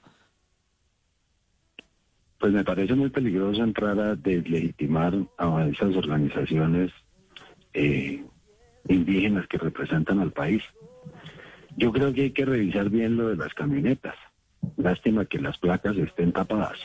Pues 2.39 2.55
me 2.55 2.65
parece 2.65 2.95
muy 2.95 3.11
peligroso 3.11 3.63
entrar 3.63 4.01
a 4.01 4.17
deslegitimar 4.17 5.15
a 5.37 5.67
esas 5.67 5.95
organizaciones 5.95 6.91
eh, 7.75 8.25
indígenas 8.89 9.47
que 9.47 9.59
representan 9.59 10.21
al 10.21 10.33
país. 10.33 10.63
Yo 11.77 11.93
creo 11.93 12.13
que 12.13 12.23
hay 12.23 12.31
que 12.33 12.45
revisar 12.45 12.91
bien 12.91 13.17
lo 13.17 13.29
de 13.29 13.37
las 13.37 13.55
camionetas. 13.55 14.17
Lástima 14.77 15.25
que 15.25 15.41
las 15.41 15.59
placas 15.59 15.97
estén 15.97 16.33
tapadas, 16.33 16.79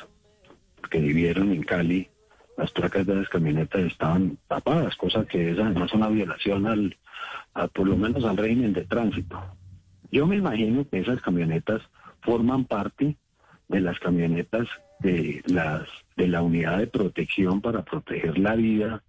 porque 0.78 1.00
vivieron 1.00 1.52
en 1.52 1.64
Cali, 1.64 2.10
las 2.58 2.72
placas 2.72 3.06
de 3.06 3.16
las 3.16 3.30
camionetas 3.30 3.82
estaban 3.82 4.38
tapadas, 4.48 4.96
cosa 4.96 5.26
que 5.26 5.52
es 5.52 5.94
una 5.94 6.10
violación 6.10 6.66
al, 6.66 6.98
por 7.74 7.88
lo 7.88 7.96
menos 7.96 8.24
al 8.26 8.38
régimen 8.38 8.74
de 8.74 8.84
tránsito. 8.86 9.40
Yo 10.12 10.26
me 10.26 10.38
imagino 10.38 10.88
que 10.90 11.00
esas 11.00 11.22
camionetas 11.22 11.82
forman 12.22 12.66
parte 12.66 13.18
de 13.68 13.82
las 13.82 14.00
camionetas 14.00 14.68
de 15.00 15.44
las 15.46 15.88
de 16.16 16.28
la 16.28 16.42
unidad 16.42 16.80
de 16.80 16.88
protección 16.88 17.62
para 17.62 17.84
proteger 17.84 18.40
la 18.40 18.56
vida 18.56 19.04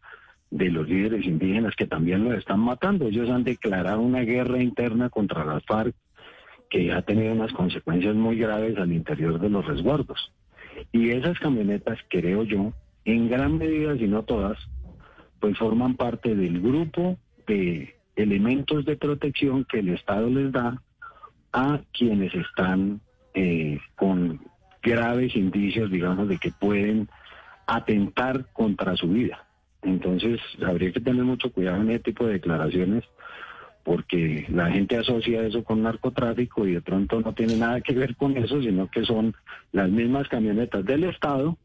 de 0.51 0.71
los 0.71 0.89
líderes 0.89 1.27
indígenas 1.27 1.75
que 1.77 1.87
también 1.87 2.25
los 2.25 2.39
están 2.39 2.61
matando. 2.61 3.07
Ellos 3.07 3.29
han 3.31 3.45
declarado 3.45 4.01
una 4.01 4.21
guerra 4.21 4.63
interna 4.63 5.11
contra 5.11 5.45
las 5.45 5.65
FARC 5.65 5.95
que 6.71 6.93
ha 6.93 7.03
tenido 7.03 7.33
unas 7.33 7.53
consecuencias 7.53 8.15
muy 8.15 8.37
graves 8.37 8.77
al 8.79 8.93
interior 8.93 9.39
de 9.41 9.49
los 9.49 9.67
resguardos. 9.67 10.33
Y 10.93 11.11
esas 11.11 11.39
camionetas, 11.39 11.99
creo 12.09 12.45
yo, 12.45 12.73
en 13.05 13.29
gran 13.29 13.59
medida, 13.59 13.97
si 13.97 14.07
no 14.07 14.23
todas, 14.23 14.59
pues 15.41 15.57
forman 15.59 15.95
parte 15.95 16.35
del 16.35 16.61
grupo 16.61 17.19
de 17.47 17.95
elementos 18.17 18.85
de 18.85 18.97
protección 18.97 19.65
que 19.65 19.79
el 19.79 19.91
Estado 19.91 20.29
les 20.29 20.53
da 20.53 20.83
a 21.53 21.81
quienes 21.93 22.35
están 22.35 23.01
eh, 23.35 23.79
con 23.97 24.41
graves 24.83 25.35
indicios, 25.37 25.91
digamos, 25.91 26.29
de 26.29 26.39
que 26.39 26.51
pueden 26.51 27.09
atentar 27.67 28.47
contra 28.53 28.97
su 28.97 29.09
vida. 29.09 29.48
Entonces, 29.83 30.41
habría 30.65 30.93
que 30.93 31.01
tener 31.01 31.25
mucho 31.25 31.53
cuidado 31.53 31.81
en 31.83 31.91
este 31.91 32.13
tipo 32.13 32.27
de 32.27 32.35
declaraciones 32.35 33.05
porque 33.85 34.45
la 34.51 34.71
gente 34.71 34.99
asocia 34.99 35.47
eso 35.47 35.65
con 35.65 35.83
narcotráfico 35.83 36.67
y 36.67 36.75
de 36.75 36.83
pronto 36.83 37.21
no 37.21 37.33
tiene 37.33 37.57
nada 37.57 37.81
que 37.81 37.95
ver 37.95 38.17
con 38.17 38.37
eso, 38.37 38.61
sino 38.61 38.91
que 38.91 39.05
son 39.05 39.35
las 39.73 39.89
mismas 39.89 40.29
camionetas 40.29 40.85
del 40.85 41.05
Estado 41.05 41.57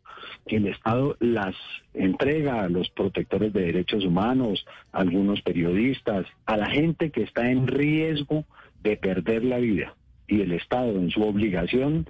que 0.48 0.58
el 0.58 0.68
Estado 0.68 1.16
las 1.20 1.56
entrega 1.94 2.64
a 2.64 2.70
los 2.70 2.90
protectores 2.92 3.54
de 3.54 3.62
derechos 3.62 4.06
humanos, 4.06 4.66
a 4.92 5.00
algunos 5.00 5.42
periodistas, 5.42 6.26
a 6.46 6.58
la 6.58 6.70
gente 6.70 7.12
que 7.12 7.24
está 7.24 7.50
en 7.50 7.68
riesgo 7.68 8.46
de 8.82 8.98
perder 8.98 9.44
la 9.44 9.58
vida. 9.58 9.96
Y 10.28 10.42
el 10.42 10.54
Estado, 10.54 10.92
en 10.92 11.12
su 11.12 11.22
obligación 11.24 12.08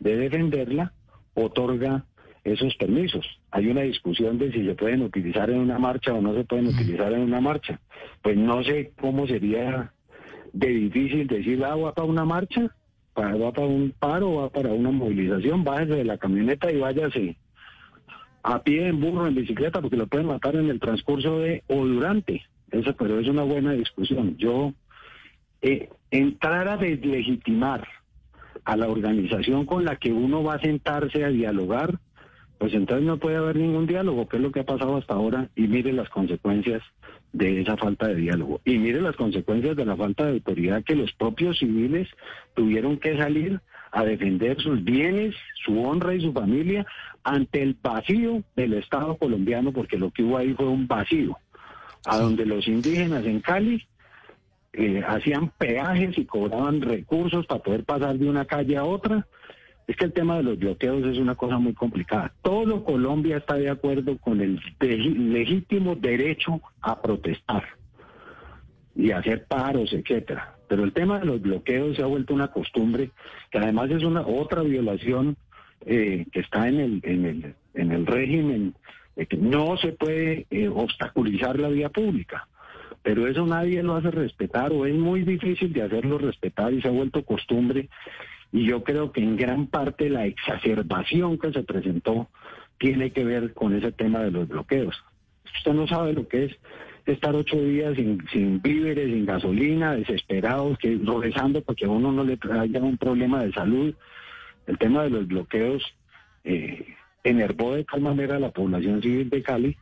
de 0.00 0.16
defenderla, 0.16 0.92
otorga 1.34 2.04
esos 2.46 2.74
permisos. 2.76 3.26
Hay 3.50 3.66
una 3.66 3.82
discusión 3.82 4.38
de 4.38 4.52
si 4.52 4.64
se 4.64 4.74
pueden 4.74 5.02
utilizar 5.02 5.50
en 5.50 5.58
una 5.58 5.78
marcha 5.78 6.14
o 6.14 6.20
no 6.20 6.34
se 6.34 6.44
pueden 6.44 6.68
utilizar 6.68 7.12
en 7.12 7.20
una 7.20 7.40
marcha. 7.40 7.80
Pues 8.22 8.36
no 8.36 8.62
sé 8.62 8.92
cómo 9.00 9.26
sería 9.26 9.92
de 10.52 10.68
difícil 10.68 11.26
decir, 11.26 11.62
ah, 11.64 11.74
va 11.74 11.92
para 11.92 12.06
una 12.06 12.24
marcha, 12.24 12.70
va 13.16 13.52
para 13.52 13.66
un 13.66 13.92
paro, 13.98 14.36
va 14.36 14.50
para 14.50 14.72
una 14.72 14.90
movilización, 14.90 15.64
bájese 15.64 15.94
de 15.94 16.04
la 16.04 16.18
camioneta 16.18 16.70
y 16.70 16.78
váyase 16.78 17.36
a 18.44 18.62
pie, 18.62 18.86
en 18.86 19.00
burro, 19.00 19.26
en 19.26 19.34
bicicleta, 19.34 19.80
porque 19.80 19.96
lo 19.96 20.06
pueden 20.06 20.28
matar 20.28 20.54
en 20.54 20.70
el 20.70 20.78
transcurso 20.78 21.40
de 21.40 21.64
o 21.66 21.84
durante. 21.84 22.42
Eso, 22.70 22.94
pero 22.96 23.18
es 23.18 23.26
una 23.26 23.42
buena 23.42 23.72
discusión. 23.72 24.36
Yo, 24.36 24.72
eh, 25.62 25.88
entrar 26.12 26.68
a 26.68 26.76
deslegitimar 26.76 27.86
a 28.64 28.76
la 28.76 28.88
organización 28.88 29.66
con 29.66 29.84
la 29.84 29.96
que 29.96 30.12
uno 30.12 30.44
va 30.44 30.54
a 30.54 30.60
sentarse 30.60 31.24
a 31.24 31.28
dialogar, 31.28 31.98
pues 32.58 32.72
entonces 32.74 33.06
no 33.06 33.18
puede 33.18 33.36
haber 33.36 33.56
ningún 33.56 33.86
diálogo, 33.86 34.28
que 34.28 34.36
es 34.36 34.42
lo 34.42 34.50
que 34.50 34.60
ha 34.60 34.66
pasado 34.66 34.96
hasta 34.96 35.14
ahora, 35.14 35.48
y 35.54 35.62
mire 35.62 35.92
las 35.92 36.08
consecuencias 36.08 36.82
de 37.32 37.60
esa 37.60 37.76
falta 37.76 38.08
de 38.08 38.14
diálogo. 38.14 38.60
Y 38.64 38.78
mire 38.78 39.00
las 39.00 39.16
consecuencias 39.16 39.76
de 39.76 39.84
la 39.84 39.96
falta 39.96 40.24
de 40.24 40.32
autoridad 40.32 40.82
que 40.82 40.96
los 40.96 41.12
propios 41.12 41.58
civiles 41.58 42.08
tuvieron 42.54 42.98
que 42.98 43.16
salir 43.16 43.60
a 43.92 44.04
defender 44.04 44.60
sus 44.60 44.82
bienes, 44.82 45.34
su 45.64 45.82
honra 45.82 46.14
y 46.14 46.20
su 46.20 46.32
familia 46.32 46.86
ante 47.24 47.62
el 47.62 47.76
vacío 47.80 48.42
del 48.54 48.74
Estado 48.74 49.16
colombiano, 49.16 49.72
porque 49.72 49.98
lo 49.98 50.10
que 50.10 50.22
hubo 50.22 50.38
ahí 50.38 50.54
fue 50.54 50.66
un 50.66 50.86
vacío, 50.86 51.36
a 52.06 52.18
donde 52.18 52.46
los 52.46 52.66
indígenas 52.68 53.24
en 53.24 53.40
Cali 53.40 53.86
eh, 54.72 55.02
hacían 55.06 55.50
peajes 55.56 56.16
y 56.18 56.26
cobraban 56.26 56.82
recursos 56.82 57.46
para 57.46 57.62
poder 57.62 57.84
pasar 57.84 58.18
de 58.18 58.28
una 58.28 58.44
calle 58.44 58.76
a 58.76 58.84
otra. 58.84 59.26
Es 59.86 59.96
que 59.96 60.04
el 60.04 60.12
tema 60.12 60.36
de 60.36 60.42
los 60.42 60.58
bloqueos 60.58 61.04
es 61.06 61.18
una 61.18 61.36
cosa 61.36 61.58
muy 61.58 61.72
complicada. 61.72 62.32
Todo 62.42 62.84
Colombia 62.84 63.36
está 63.36 63.54
de 63.54 63.70
acuerdo 63.70 64.18
con 64.18 64.40
el 64.40 64.60
legítimo 64.80 65.94
derecho 65.94 66.60
a 66.80 67.00
protestar 67.00 67.64
y 68.96 69.12
hacer 69.12 69.44
paros, 69.46 69.92
etcétera. 69.92 70.56
Pero 70.68 70.82
el 70.82 70.92
tema 70.92 71.20
de 71.20 71.26
los 71.26 71.40
bloqueos 71.40 71.96
se 71.96 72.02
ha 72.02 72.06
vuelto 72.06 72.34
una 72.34 72.48
costumbre 72.48 73.10
que 73.50 73.58
además 73.58 73.90
es 73.90 74.02
una 74.02 74.26
otra 74.26 74.62
violación 74.62 75.36
eh, 75.84 76.26
que 76.32 76.40
está 76.40 76.68
en 76.68 76.80
el, 76.80 77.00
en 77.04 77.26
el, 77.26 77.54
en 77.74 77.92
el 77.92 78.06
régimen 78.06 78.74
de 79.14 79.26
que 79.26 79.36
no 79.36 79.76
se 79.76 79.92
puede 79.92 80.46
eh, 80.50 80.68
obstaculizar 80.68 81.60
la 81.60 81.68
vía 81.68 81.90
pública 81.90 82.48
pero 83.06 83.28
eso 83.28 83.46
nadie 83.46 83.84
lo 83.84 83.94
hace 83.94 84.10
respetar 84.10 84.72
o 84.72 84.84
es 84.84 84.94
muy 84.96 85.22
difícil 85.22 85.72
de 85.72 85.82
hacerlo 85.82 86.18
respetar 86.18 86.72
y 86.72 86.82
se 86.82 86.88
ha 86.88 86.90
vuelto 86.90 87.24
costumbre 87.24 87.88
y 88.52 88.64
yo 88.64 88.84
creo 88.84 89.12
que 89.12 89.20
en 89.20 89.36
gran 89.36 89.66
parte 89.66 90.08
la 90.08 90.26
exacerbación 90.26 91.38
que 91.38 91.52
se 91.52 91.62
presentó 91.62 92.28
tiene 92.78 93.10
que 93.10 93.24
ver 93.24 93.54
con 93.54 93.74
ese 93.74 93.92
tema 93.92 94.20
de 94.20 94.30
los 94.30 94.48
bloqueos. 94.48 94.94
Usted 95.58 95.72
no 95.72 95.86
sabe 95.86 96.12
lo 96.12 96.28
que 96.28 96.44
es 96.44 96.56
estar 97.06 97.34
ocho 97.34 97.56
días 97.60 97.96
sin, 97.96 98.60
víveres, 98.62 99.06
sin 99.06 99.24
gasolina, 99.24 99.94
desesperados, 99.94 100.78
que 100.78 100.98
regresando 100.98 101.62
porque 101.62 101.84
a 101.84 101.88
uno 101.88 102.12
no 102.12 102.24
le 102.24 102.36
traiga 102.36 102.80
un 102.80 102.98
problema 102.98 103.44
de 103.44 103.52
salud. 103.52 103.94
El 104.66 104.78
tema 104.78 105.04
de 105.04 105.10
los 105.10 105.26
bloqueos 105.26 105.82
eh, 106.44 106.94
enervó 107.22 107.74
de 107.74 107.84
tal 107.84 108.00
manera 108.00 108.36
a 108.36 108.40
la 108.40 108.50
población 108.50 109.02
civil 109.02 109.30
de 109.30 109.42
Cali 109.42 109.76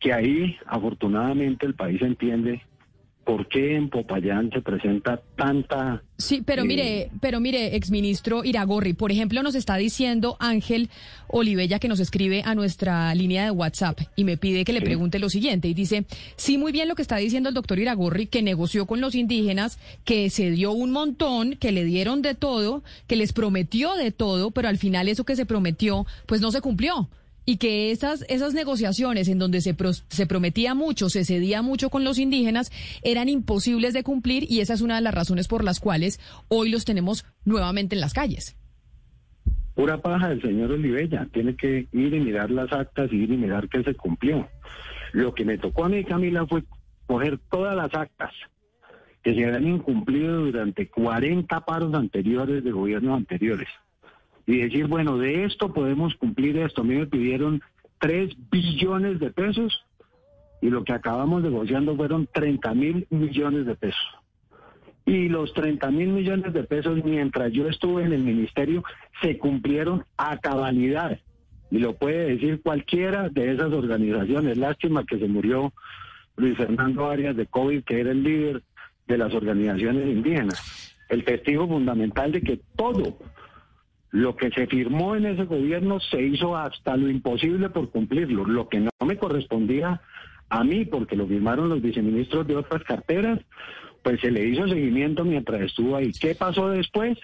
que 0.00 0.12
ahí 0.12 0.56
afortunadamente 0.66 1.66
el 1.66 1.74
país 1.74 2.00
entiende 2.02 2.62
por 3.28 3.46
qué 3.46 3.76
en 3.76 3.90
Popayán 3.90 4.48
se 4.50 4.62
presenta 4.62 5.20
tanta... 5.36 6.02
Sí, 6.16 6.42
pero 6.42 6.64
mire, 6.64 7.02
eh, 7.02 7.10
pero 7.20 7.40
mire, 7.40 7.76
exministro 7.76 8.42
Iragorri, 8.42 8.94
por 8.94 9.12
ejemplo, 9.12 9.42
nos 9.42 9.54
está 9.54 9.76
diciendo 9.76 10.38
Ángel 10.40 10.88
Olivella 11.26 11.78
que 11.78 11.88
nos 11.88 12.00
escribe 12.00 12.40
a 12.46 12.54
nuestra 12.54 13.14
línea 13.14 13.44
de 13.44 13.50
WhatsApp 13.50 14.00
y 14.16 14.24
me 14.24 14.38
pide 14.38 14.64
que 14.64 14.72
le 14.72 14.80
pregunte 14.80 15.18
lo 15.18 15.28
siguiente 15.28 15.68
y 15.68 15.74
dice, 15.74 16.06
sí, 16.36 16.56
muy 16.56 16.72
bien 16.72 16.88
lo 16.88 16.94
que 16.94 17.02
está 17.02 17.16
diciendo 17.18 17.50
el 17.50 17.54
doctor 17.54 17.78
Iragorri, 17.78 18.28
que 18.28 18.40
negoció 18.40 18.86
con 18.86 19.02
los 19.02 19.14
indígenas, 19.14 19.78
que 20.06 20.30
se 20.30 20.50
dio 20.50 20.72
un 20.72 20.90
montón, 20.90 21.56
que 21.56 21.70
le 21.70 21.84
dieron 21.84 22.22
de 22.22 22.34
todo, 22.34 22.82
que 23.06 23.16
les 23.16 23.34
prometió 23.34 23.94
de 23.94 24.10
todo, 24.10 24.52
pero 24.52 24.68
al 24.68 24.78
final 24.78 25.06
eso 25.06 25.24
que 25.24 25.36
se 25.36 25.44
prometió, 25.44 26.06
pues 26.24 26.40
no 26.40 26.50
se 26.50 26.62
cumplió 26.62 27.10
y 27.48 27.56
que 27.56 27.92
esas, 27.92 28.26
esas 28.28 28.52
negociaciones 28.52 29.26
en 29.26 29.38
donde 29.38 29.62
se, 29.62 29.74
se 30.08 30.26
prometía 30.26 30.74
mucho, 30.74 31.08
se 31.08 31.24
cedía 31.24 31.62
mucho 31.62 31.88
con 31.88 32.04
los 32.04 32.18
indígenas, 32.18 32.70
eran 33.02 33.30
imposibles 33.30 33.94
de 33.94 34.02
cumplir 34.02 34.44
y 34.52 34.60
esa 34.60 34.74
es 34.74 34.82
una 34.82 34.96
de 34.96 35.00
las 35.00 35.14
razones 35.14 35.48
por 35.48 35.64
las 35.64 35.80
cuales 35.80 36.20
hoy 36.48 36.68
los 36.68 36.84
tenemos 36.84 37.24
nuevamente 37.46 37.94
en 37.94 38.02
las 38.02 38.12
calles. 38.12 38.54
Pura 39.74 39.96
paja 40.02 40.28
del 40.28 40.42
señor 40.42 40.72
Olivella, 40.72 41.26
tiene 41.32 41.56
que 41.56 41.88
ir 41.90 42.12
y 42.12 42.20
mirar 42.20 42.50
las 42.50 42.70
actas 42.70 43.10
y 43.10 43.16
ir 43.16 43.32
y 43.32 43.38
mirar 43.38 43.66
que 43.70 43.82
se 43.82 43.94
cumplió. 43.94 44.46
Lo 45.12 45.32
que 45.32 45.46
me 45.46 45.56
tocó 45.56 45.86
a 45.86 45.88
mí, 45.88 46.04
Camila, 46.04 46.46
fue 46.46 46.64
coger 47.06 47.38
todas 47.50 47.74
las 47.74 47.94
actas 47.94 48.32
que 49.22 49.32
se 49.32 49.46
habían 49.46 49.66
incumplido 49.66 50.44
durante 50.44 50.90
40 50.90 51.60
paros 51.64 51.94
anteriores 51.94 52.62
de 52.62 52.72
gobiernos 52.72 53.16
anteriores 53.16 53.68
y 54.48 54.62
decir, 54.62 54.86
bueno, 54.86 55.18
de 55.18 55.44
esto 55.44 55.74
podemos 55.74 56.14
cumplir 56.14 56.56
esto. 56.56 56.80
A 56.80 56.84
mí 56.84 56.94
me 56.94 57.06
pidieron 57.06 57.60
3 57.98 58.34
billones 58.50 59.20
de 59.20 59.30
pesos 59.30 59.84
y 60.62 60.70
lo 60.70 60.84
que 60.84 60.94
acabamos 60.94 61.42
negociando 61.42 61.94
fueron 61.94 62.26
30 62.32 62.74
mil 62.74 63.06
millones 63.10 63.66
de 63.66 63.74
pesos. 63.74 64.08
Y 65.04 65.28
los 65.28 65.52
30 65.52 65.90
mil 65.90 66.08
millones 66.08 66.54
de 66.54 66.64
pesos, 66.64 67.04
mientras 67.04 67.52
yo 67.52 67.68
estuve 67.68 68.04
en 68.04 68.14
el 68.14 68.22
ministerio, 68.22 68.82
se 69.20 69.36
cumplieron 69.36 70.04
a 70.16 70.38
cabalidad. 70.38 71.18
Y 71.70 71.78
lo 71.80 71.96
puede 71.96 72.34
decir 72.34 72.62
cualquiera 72.62 73.28
de 73.28 73.52
esas 73.52 73.70
organizaciones. 73.70 74.56
Lástima 74.56 75.04
que 75.04 75.18
se 75.18 75.28
murió 75.28 75.74
Luis 76.36 76.56
Fernando 76.56 77.06
Arias 77.06 77.36
de 77.36 77.44
COVID, 77.44 77.84
que 77.84 78.00
era 78.00 78.12
el 78.12 78.22
líder 78.22 78.62
de 79.06 79.18
las 79.18 79.34
organizaciones 79.34 80.06
indígenas. 80.06 80.96
El 81.10 81.22
testigo 81.24 81.68
fundamental 81.68 82.32
de 82.32 82.40
que 82.40 82.60
todo 82.76 83.18
lo 84.10 84.36
que 84.36 84.50
se 84.50 84.66
firmó 84.66 85.16
en 85.16 85.26
ese 85.26 85.44
gobierno 85.44 86.00
se 86.00 86.22
hizo 86.22 86.56
hasta 86.56 86.96
lo 86.96 87.10
imposible 87.10 87.68
por 87.70 87.90
cumplirlo. 87.90 88.44
Lo 88.44 88.68
que 88.68 88.80
no 88.80 88.90
me 89.04 89.16
correspondía 89.16 90.00
a 90.48 90.64
mí, 90.64 90.84
porque 90.84 91.16
lo 91.16 91.26
firmaron 91.26 91.68
los 91.68 91.82
viceministros 91.82 92.46
de 92.46 92.56
otras 92.56 92.82
carteras, 92.84 93.40
pues 94.02 94.20
se 94.20 94.30
le 94.30 94.46
hizo 94.46 94.66
seguimiento 94.66 95.24
mientras 95.24 95.60
estuvo 95.60 95.96
ahí. 95.96 96.12
¿Qué 96.12 96.34
pasó 96.34 96.70
después? 96.70 97.18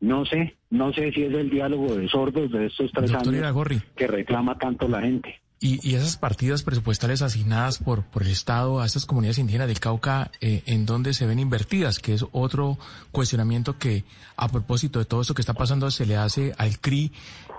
No 0.00 0.24
sé, 0.24 0.56
no 0.70 0.92
sé 0.92 1.12
si 1.12 1.24
es 1.24 1.34
el 1.34 1.50
diálogo 1.50 1.94
de 1.94 2.08
sordos 2.08 2.50
de 2.50 2.66
estos 2.66 2.90
tres 2.92 3.12
años 3.12 3.54
que 3.96 4.06
reclama 4.06 4.56
tanto 4.56 4.88
la 4.88 5.02
gente. 5.02 5.39
Y, 5.62 5.94
esas 5.94 6.16
partidas 6.16 6.62
presupuestales 6.62 7.20
asignadas 7.20 7.76
por, 7.76 8.02
por 8.04 8.22
el 8.22 8.30
Estado 8.30 8.80
a 8.80 8.86
estas 8.86 9.04
comunidades 9.04 9.36
indígenas 9.36 9.68
del 9.68 9.78
Cauca, 9.78 10.30
eh, 10.40 10.62
¿en 10.64 10.86
dónde 10.86 11.12
se 11.12 11.26
ven 11.26 11.38
invertidas? 11.38 11.98
Que 11.98 12.14
es 12.14 12.24
otro 12.32 12.78
cuestionamiento 13.12 13.76
que, 13.76 14.04
a 14.36 14.48
propósito 14.48 14.98
de 14.98 15.04
todo 15.04 15.20
esto 15.20 15.34
que 15.34 15.42
está 15.42 15.52
pasando, 15.52 15.90
se 15.90 16.06
le 16.06 16.16
hace 16.16 16.54
al 16.56 16.80
CRI 16.80 17.12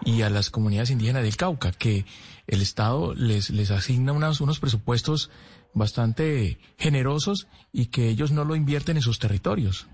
y 0.03 0.23
a 0.23 0.31
las 0.31 0.49
comunidades 0.49 0.89
indígenas 0.89 1.21
del 1.21 1.37
Cauca, 1.37 1.71
que 1.73 2.07
el 2.47 2.63
Estado 2.63 3.13
les, 3.13 3.51
les 3.51 3.69
asigna 3.69 4.13
unos, 4.13 4.41
unos 4.41 4.59
presupuestos 4.59 5.29
bastante 5.75 6.57
generosos 6.79 7.47
y 7.71 7.85
que 7.87 8.09
ellos 8.09 8.31
no 8.31 8.45
lo 8.45 8.55
invierten 8.55 8.97
en 8.97 9.03
sus 9.03 9.19
territorios. 9.19 9.85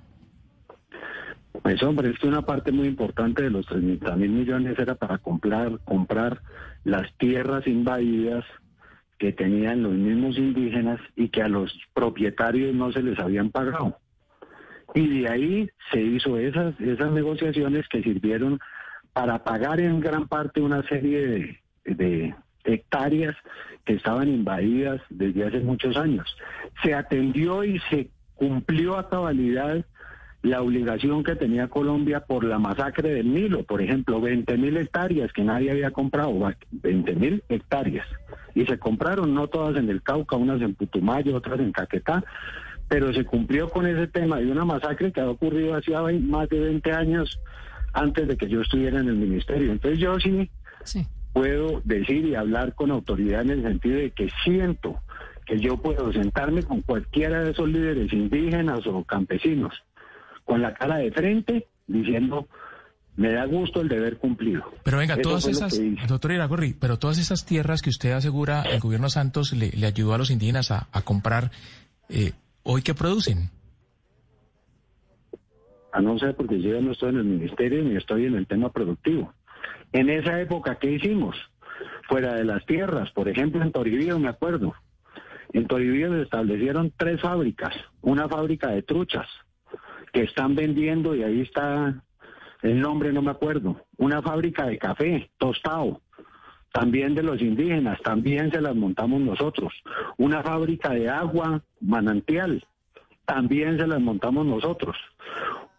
Pues 1.67 1.83
hombre, 1.83 2.12
es 2.12 2.17
que 2.17 2.29
una 2.29 2.43
parte 2.43 2.71
muy 2.71 2.88
importante 2.88 3.43
de 3.43 3.50
los 3.50 3.65
30 3.65 4.15
mil 4.15 4.29
millones 4.29 4.79
era 4.79 4.95
para 4.95 5.17
comprar, 5.17 5.79
comprar 5.83 6.41
las 6.86 7.13
tierras 7.17 7.67
invadidas 7.67 8.45
que 9.17 9.33
tenían 9.33 9.83
los 9.83 9.91
mismos 9.91 10.38
indígenas 10.38 11.01
y 11.17 11.27
que 11.27 11.41
a 11.41 11.50
los 11.50 11.77
propietarios 11.93 12.74
no 12.74 12.93
se 12.93 13.03
les 13.03 13.19
habían 13.19 13.50
pagado. 13.50 13.97
Y 14.95 15.24
de 15.24 15.27
ahí 15.27 15.69
se 15.91 16.01
hizo 16.01 16.38
esas, 16.38 16.79
esas 16.79 17.12
negociaciones 17.12 17.86
que 17.89 18.01
sirvieron 18.01 18.62
para 19.12 19.43
pagar 19.43 19.81
en 19.81 20.00
gran 20.00 20.29
parte 20.29 20.62
una 20.62 20.83
serie 20.83 21.27
de, 21.27 21.59
de 21.83 22.36
hectáreas 22.63 23.36
que 23.83 23.95
estaban 23.95 24.29
invadidas 24.29 25.01
desde 25.09 25.45
hace 25.45 25.59
muchos 25.59 25.97
años. 25.97 26.33
Se 26.81 26.93
atendió 26.93 27.65
y 27.65 27.77
se 27.89 28.09
cumplió 28.36 28.97
a 28.97 29.09
cabalidad 29.09 29.83
la 30.44 30.62
obligación 30.62 31.24
que 31.24 31.36
tenía 31.36 31.67
Colombia 31.67 32.22
por 32.22 32.44
la 32.44 32.60
masacre 32.60 33.13
del 33.13 33.34
Nilo, 33.34 33.63
por 33.63 33.82
ejemplo, 33.82 34.22
20 34.22 34.58
mil 34.58 34.77
hectáreas 34.77 35.34
que 35.34 35.44
nadie 35.44 35.72
había 35.72 35.91
comprado, 35.91 36.34
20 36.72 37.15
mil 37.15 37.44
hectáreas. 37.50 38.08
Y 38.53 38.65
se 38.65 38.77
compraron, 38.77 39.34
no 39.34 39.48
todas 39.48 39.77
en 39.77 39.89
el 39.89 40.01
Cauca, 40.01 40.36
unas 40.36 40.62
en 40.62 40.75
Putumayo, 40.75 41.36
otras 41.36 41.60
en 41.60 41.72
Caquetá, 41.72 42.24
pero 42.88 43.13
se 43.13 43.25
cumplió 43.25 43.70
con 43.70 43.86
ese 43.86 44.08
tema 44.08 44.38
de 44.38 44.51
una 44.51 44.63
masacre 44.63 45.12
que 45.12 45.22
ha 45.22 45.29
ocurrido 45.29 45.75
hacía 45.75 46.01
más 46.01 46.48
de 46.50 46.60
20 46.60 46.91
años 46.91 47.39
antes 47.94 48.27
de 48.27 48.38
que 48.38 48.48
yo 48.48 48.62
estuviera 48.62 49.00
en 49.00 49.10
el 49.10 49.15
ministerio. 49.15 49.72
Entonces 49.72 50.00
yo 50.00 50.20
sí, 50.20 50.50
sí. 50.84 51.06
puedo 51.34 51.82
decir 51.84 52.25
y 52.25 52.36
hablar 52.36 52.75
con 52.75 52.91
autoridad 52.91 53.41
en 53.41 53.50
el 53.50 53.63
sentido 53.63 53.98
de 53.98 54.12
que 54.12 54.29
siento 54.44 55.00
que 55.46 55.60
yo 55.60 55.77
puedo 55.77 56.12
sentarme 56.13 56.63
con 56.63 56.82
cualquiera 56.82 57.41
de 57.41 57.51
esos 57.51 57.67
líderes 57.67 58.12
indígenas 58.13 58.86
o 58.86 59.03
campesinos 59.03 59.74
con 60.48 60.62
la 60.62 60.74
cara 60.74 60.98
de 60.98 61.12
frente 61.12 61.68
diciendo 61.86 62.48
me 63.18 63.32
da 63.34 63.46
gusto 63.46 63.82
el 63.82 63.89
deber 63.89 64.18
cumplido. 64.18 64.63
Pero 64.84 65.00
venga, 65.00 65.18
todas 65.18 65.48
esas, 65.48 65.80
doctor 66.08 66.32
Iragorri, 66.32 66.74
pero 66.74 66.98
todas 66.98 67.18
esas 67.18 67.46
tierras 67.46 67.82
que 67.82 67.89
usted 67.89 68.12
asegura 68.12 68.62
el 68.62 68.80
gobierno 68.80 69.10
Santos 69.10 69.54
le, 69.54 69.86
ayudó 69.86 70.13
a 70.13 70.20
los 70.20 70.30
indígenas 70.30 70.72
a, 70.72 70.88
comprar, 71.04 71.51
eh, 72.10 72.34
¿hoy 72.63 72.84
qué 72.84 72.94
producen? 72.94 73.50
A 75.92 76.00
no 76.00 76.18
ser 76.20 76.36
porque 76.36 76.62
yo 76.62 76.75
ya 76.75 76.82
no 76.82 76.92
estoy 76.92 77.10
en 77.10 77.18
el 77.18 77.24
ministerio 77.24 77.84
ni 77.84 77.96
estoy 77.96 78.25
en 78.25 78.36
el 78.36 78.46
tema 78.46 78.72
productivo. 78.72 79.34
En 79.92 80.10
esa 80.10 80.39
época, 80.39 80.77
¿qué 80.80 80.92
hicimos? 80.92 81.36
Fuera 82.08 82.36
de 82.36 82.46
las 82.46 82.63
tierras, 82.68 83.10
por 83.12 83.27
ejemplo, 83.27 83.63
en 83.63 83.72
Toribío, 83.72 84.20
me 84.20 84.30
acuerdo. 84.30 84.75
En 85.54 85.66
Toribío 85.66 86.13
se 86.13 86.22
establecieron 86.22 86.93
tres 86.95 87.19
fábricas. 87.19 87.74
Una 88.02 88.30
fábrica 88.30 88.69
de 88.69 88.84
truchas, 88.84 89.28
que 90.13 90.24
están 90.24 90.56
vendiendo, 90.56 91.15
y 91.15 91.24
ahí 91.24 91.41
está 91.41 92.04
el 92.62 92.82
nombre, 92.82 93.13
no 93.13 93.22
me 93.22 93.32
acuerdo, 93.32 93.82
una 93.98 94.22
fábrica 94.22 94.65
de 94.65 94.78
café 94.78 95.30
tostado, 95.38 96.02
también 96.72 97.15
de 97.15 97.24
los 97.24 97.41
indígenas, 97.41 98.00
también 98.02 98.52
se 98.52 98.62
las 98.62 98.76
montamos 98.76 99.22
nosotros. 99.22 99.74
Una 100.17 100.43
fábrica 100.43 100.89
de 100.89 101.10
agua 101.10 101.63
manantial, 101.80 102.65
también 103.26 103.78
se 103.78 103.88
las 103.88 104.00
montamos 104.00 104.46
nosotros. 104.46 104.96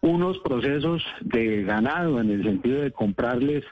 Unos 0.01 0.39
procesos 0.39 1.03
de 1.21 1.63
ganado 1.63 2.19
en 2.19 2.29
el 2.31 2.43
sentido 2.43 2.81
de 2.81 2.91
comprarles 2.91 3.63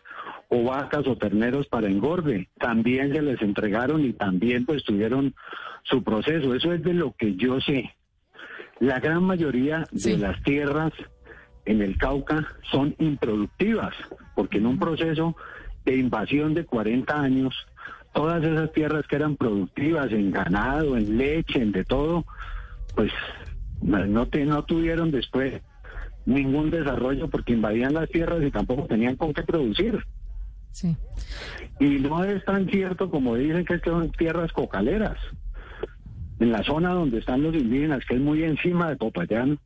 o 0.50 0.64
vacas 0.64 1.06
o 1.08 1.18
terneros 1.18 1.68
para 1.68 1.88
engorde, 1.88 2.50
también 2.60 3.14
se 3.14 3.22
les 3.22 3.42
entregaron 3.42 4.06
y 4.06 4.14
también 4.14 4.66
pues 4.66 4.84
tuvieron 4.84 5.36
su 5.84 6.04
proceso. 6.04 6.54
Eso 6.56 6.74
es 6.74 6.84
de 6.84 6.94
lo 6.94 7.14
que 7.14 7.36
yo 7.36 7.60
sé. 7.60 7.94
La 8.80 9.00
gran 9.00 9.24
mayoría 9.24 9.88
de 9.92 10.18
las 10.18 10.42
tierras 10.44 10.94
en 11.66 11.82
el 11.82 11.98
Cauca 11.98 12.48
son 12.72 12.96
improductivas, 13.00 13.94
porque 14.36 14.60
en 14.60 14.68
un 14.68 14.80
proceso 14.80 15.36
de 15.86 15.98
invasión 15.98 16.54
de 16.54 16.66
40 16.66 17.20
años, 17.20 17.56
todas 18.14 18.44
esas 18.44 18.72
tierras 18.74 19.06
que 19.08 19.16
eran 19.16 19.36
productivas 19.36 20.12
en 20.12 20.32
ganado, 20.32 20.96
en 20.96 21.18
leche, 21.18 21.62
en 21.62 21.72
de 21.72 21.84
todo, 21.84 22.26
pues 22.96 23.12
no, 23.82 24.28
te, 24.28 24.46
no 24.46 24.64
tuvieron 24.64 25.12
después 25.12 25.62
ningún 26.26 26.70
desarrollo 26.70 27.30
porque 27.30 27.54
invadían 27.54 27.94
las 27.94 28.10
tierras 28.10 28.44
y 28.44 28.52
tampoco 28.52 28.86
tenían 28.86 29.16
con 29.16 29.34
qué 29.34 29.44
producir. 29.44 30.04
Sí. 30.72 30.96
Y 31.80 32.00
no 32.00 32.24
es 32.24 32.44
tan 32.46 32.70
cierto 32.70 33.10
como 33.10 33.36
dicen 33.36 33.66
que 33.66 33.80
son 33.80 34.12
tierras 34.12 34.52
cocaleras 34.52 35.18
en 36.40 36.52
la 36.52 36.64
zona 36.64 36.94
donde 36.94 37.20
están 37.20 37.44
los 37.44 37.56
indígenas, 37.56 38.06
que 38.06 38.16
es 38.16 38.22
muy 38.22 38.44
encima 38.44 38.90
de 38.90 38.96
Popayán, 38.96 39.60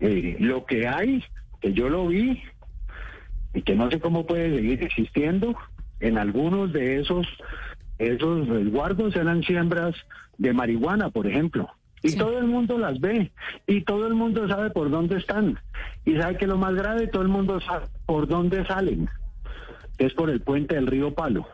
eh, 0.00 0.36
lo 0.40 0.64
que 0.64 0.86
hay, 0.86 1.24
que 1.60 1.72
yo 1.72 1.88
lo 1.88 2.06
vi, 2.06 2.42
y 3.54 3.62
que 3.62 3.74
no 3.74 3.90
sé 3.90 4.00
cómo 4.00 4.26
puede 4.26 4.54
seguir 4.54 4.82
existiendo, 4.82 5.54
en 6.00 6.18
algunos 6.18 6.72
de 6.72 7.00
esos, 7.00 7.26
esos 7.98 8.48
resguardos 8.48 9.14
eran 9.16 9.42
siembras 9.42 9.94
de 10.38 10.52
marihuana, 10.52 11.10
por 11.10 11.26
ejemplo. 11.26 11.68
Y 12.02 12.16
todo 12.16 12.38
el 12.38 12.46
mundo 12.46 12.78
las 12.78 13.00
ve, 13.00 13.30
y 13.66 13.82
todo 13.82 14.08
el 14.08 14.14
mundo 14.14 14.48
sabe 14.48 14.70
por 14.70 14.90
dónde 14.90 15.18
están. 15.18 15.58
Y 16.04 16.16
sabe 16.16 16.36
que 16.36 16.48
lo 16.48 16.58
más 16.58 16.74
grave, 16.74 17.06
todo 17.06 17.22
el 17.22 17.28
mundo 17.28 17.60
sabe 17.60 17.86
por 18.06 18.26
dónde 18.26 18.66
salen, 18.66 19.08
es 19.98 20.12
por 20.14 20.30
el 20.30 20.40
puente 20.40 20.74
del 20.74 20.88
río 20.88 21.14
Palo. 21.14 21.46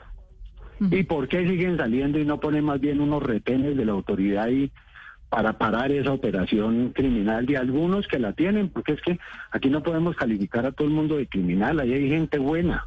¿Y 0.81 1.03
por 1.05 1.29
qué 1.29 1.47
siguen 1.47 1.77
saliendo 1.77 2.19
y 2.19 2.25
no 2.25 2.41
ponen 2.41 2.65
más 2.65 2.81
bien 2.81 3.01
unos 3.01 3.23
retenes 3.23 3.77
de 3.77 3.85
la 3.85 3.93
autoridad 3.93 4.45
ahí 4.45 4.71
para 5.29 5.59
parar 5.59 5.93
esa 5.93 6.13
operación 6.13 6.93
criminal 6.95 7.47
de 7.47 7.57
algunos 7.57 8.07
que 8.07 8.19
la 8.19 8.33
tienen? 8.33 8.69
Porque 8.69 8.93
es 8.93 9.01
que 9.03 9.19
aquí 9.51 9.71
no 9.71 9.83
podemos 9.83 10.17
calificar 10.17 10.67
a 10.67 10.73
todo 10.73 10.87
el 10.87 10.95
mundo 10.95 11.17
de 11.17 11.27
criminal, 11.27 11.81
ahí 11.81 11.93
hay 11.93 12.09
gente 12.09 12.39
buena. 12.39 12.85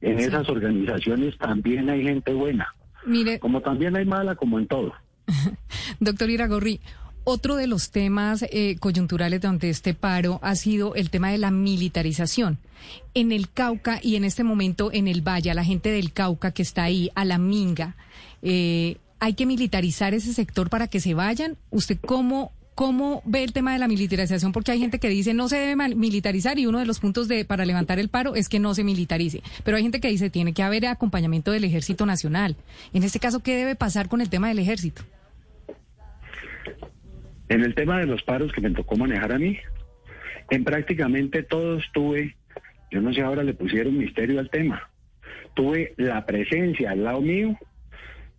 En 0.00 0.18
esas 0.18 0.48
organizaciones 0.48 1.36
también 1.38 1.90
hay 1.90 2.02
gente 2.02 2.32
buena. 2.32 2.74
Mire, 3.04 3.38
como 3.38 3.60
también 3.60 3.96
hay 3.96 4.04
mala, 4.04 4.34
como 4.34 4.58
en 4.58 4.66
todo. 4.66 4.94
Doctor 6.00 6.30
Iragorri, 6.30 6.80
otro 7.30 7.54
de 7.54 7.68
los 7.68 7.90
temas 7.90 8.44
eh, 8.50 8.76
coyunturales 8.80 9.40
durante 9.40 9.70
este 9.70 9.94
paro 9.94 10.40
ha 10.42 10.56
sido 10.56 10.96
el 10.96 11.10
tema 11.10 11.30
de 11.30 11.38
la 11.38 11.52
militarización. 11.52 12.58
En 13.14 13.30
el 13.30 13.48
Cauca 13.48 14.00
y 14.02 14.16
en 14.16 14.24
este 14.24 14.42
momento 14.42 14.90
en 14.92 15.06
el 15.06 15.22
Valle, 15.26 15.54
la 15.54 15.64
gente 15.64 15.92
del 15.92 16.12
Cauca 16.12 16.50
que 16.50 16.62
está 16.62 16.82
ahí, 16.82 17.10
a 17.14 17.24
la 17.24 17.38
Minga, 17.38 17.94
eh, 18.42 18.96
¿hay 19.20 19.34
que 19.34 19.46
militarizar 19.46 20.12
ese 20.12 20.34
sector 20.34 20.70
para 20.70 20.88
que 20.88 20.98
se 20.98 21.14
vayan? 21.14 21.56
¿Usted 21.70 21.98
cómo, 22.04 22.50
cómo 22.74 23.22
ve 23.24 23.44
el 23.44 23.52
tema 23.52 23.74
de 23.74 23.78
la 23.78 23.86
militarización? 23.86 24.50
Porque 24.50 24.72
hay 24.72 24.80
gente 24.80 24.98
que 24.98 25.08
dice 25.08 25.32
no 25.32 25.48
se 25.48 25.56
debe 25.56 25.94
militarizar 25.94 26.58
y 26.58 26.66
uno 26.66 26.80
de 26.80 26.86
los 26.86 26.98
puntos 26.98 27.28
de, 27.28 27.44
para 27.44 27.64
levantar 27.64 28.00
el 28.00 28.08
paro 28.08 28.34
es 28.34 28.48
que 28.48 28.58
no 28.58 28.74
se 28.74 28.82
militarice. 28.82 29.40
Pero 29.62 29.76
hay 29.76 29.84
gente 29.84 30.00
que 30.00 30.08
dice 30.08 30.30
tiene 30.30 30.52
que 30.52 30.64
haber 30.64 30.84
acompañamiento 30.86 31.52
del 31.52 31.62
Ejército 31.62 32.06
Nacional. 32.06 32.56
En 32.92 33.04
este 33.04 33.20
caso, 33.20 33.38
¿qué 33.38 33.54
debe 33.54 33.76
pasar 33.76 34.08
con 34.08 34.20
el 34.20 34.30
tema 34.30 34.48
del 34.48 34.58
Ejército? 34.58 35.04
En 37.50 37.64
el 37.64 37.74
tema 37.74 37.98
de 37.98 38.06
los 38.06 38.22
paros 38.22 38.52
que 38.52 38.60
me 38.60 38.70
tocó 38.70 38.96
manejar 38.96 39.32
a 39.32 39.38
mí, 39.38 39.58
en 40.50 40.62
prácticamente 40.62 41.42
todos 41.42 41.84
tuve, 41.92 42.36
yo 42.92 43.00
no 43.00 43.12
sé 43.12 43.22
ahora 43.22 43.42
le 43.42 43.54
pusieron 43.54 43.98
misterio 43.98 44.38
al 44.38 44.50
tema, 44.50 44.88
tuve 45.54 45.92
la 45.96 46.24
presencia 46.24 46.92
al 46.92 47.02
lado 47.02 47.20
mío 47.20 47.58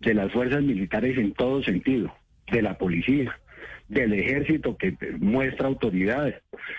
de 0.00 0.14
las 0.14 0.32
fuerzas 0.32 0.62
militares 0.62 1.18
en 1.18 1.34
todo 1.34 1.62
sentido, 1.62 2.16
de 2.50 2.62
la 2.62 2.78
policía, 2.78 3.38
del 3.86 4.14
ejército 4.14 4.78
que 4.78 4.96
muestra 5.18 5.68
autoridad, 5.68 6.34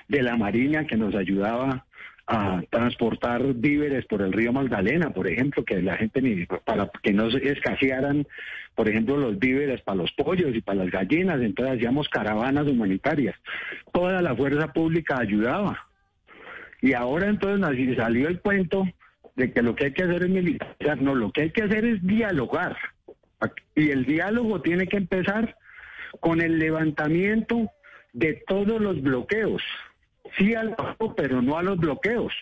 de 0.07 0.23
la 0.23 0.35
marina 0.35 0.87
que 0.87 0.97
nos 0.97 1.13
ayudaba 1.13 1.85
a 2.25 2.61
transportar 2.69 3.53
víveres 3.53 4.05
por 4.05 4.21
el 4.21 4.31
río 4.31 4.53
Magdalena, 4.53 5.09
por 5.09 5.27
ejemplo, 5.27 5.65
que 5.65 5.81
la 5.81 5.97
gente 5.97 6.47
para 6.63 6.89
que 7.01 7.11
no 7.11 7.29
se 7.29 7.49
escasearan, 7.49 8.25
por 8.75 8.87
ejemplo, 8.87 9.17
los 9.17 9.37
víveres 9.37 9.81
para 9.81 9.97
los 9.97 10.11
pollos 10.13 10.55
y 10.55 10.61
para 10.61 10.83
las 10.83 10.91
gallinas, 10.91 11.41
entonces 11.41 11.75
hacíamos 11.75 12.07
caravanas 12.09 12.67
humanitarias. 12.67 13.35
Toda 13.91 14.21
la 14.21 14.35
fuerza 14.35 14.71
pública 14.71 15.19
ayudaba. 15.19 15.87
Y 16.81 16.93
ahora 16.93 17.27
entonces 17.27 17.97
salió 17.97 18.27
el 18.27 18.39
cuento 18.39 18.85
de 19.35 19.51
que 19.51 19.61
lo 19.61 19.75
que 19.75 19.85
hay 19.85 19.93
que 19.93 20.03
hacer 20.03 20.23
es 20.23 20.29
militarizar, 20.29 21.01
no, 21.01 21.15
lo 21.15 21.31
que 21.31 21.43
hay 21.43 21.51
que 21.51 21.63
hacer 21.63 21.85
es 21.85 22.05
dialogar. 22.05 22.77
Y 23.75 23.89
el 23.89 24.05
diálogo 24.05 24.61
tiene 24.61 24.87
que 24.87 24.97
empezar 24.97 25.57
con 26.21 26.39
el 26.39 26.59
levantamiento 26.59 27.69
de 28.13 28.43
todos 28.47 28.79
los 28.79 29.01
bloqueos 29.01 29.61
sí 30.37 30.55
al 30.55 30.75
pero 31.15 31.41
no 31.41 31.57
a 31.57 31.63
los 31.63 31.77
bloqueos, 31.77 32.33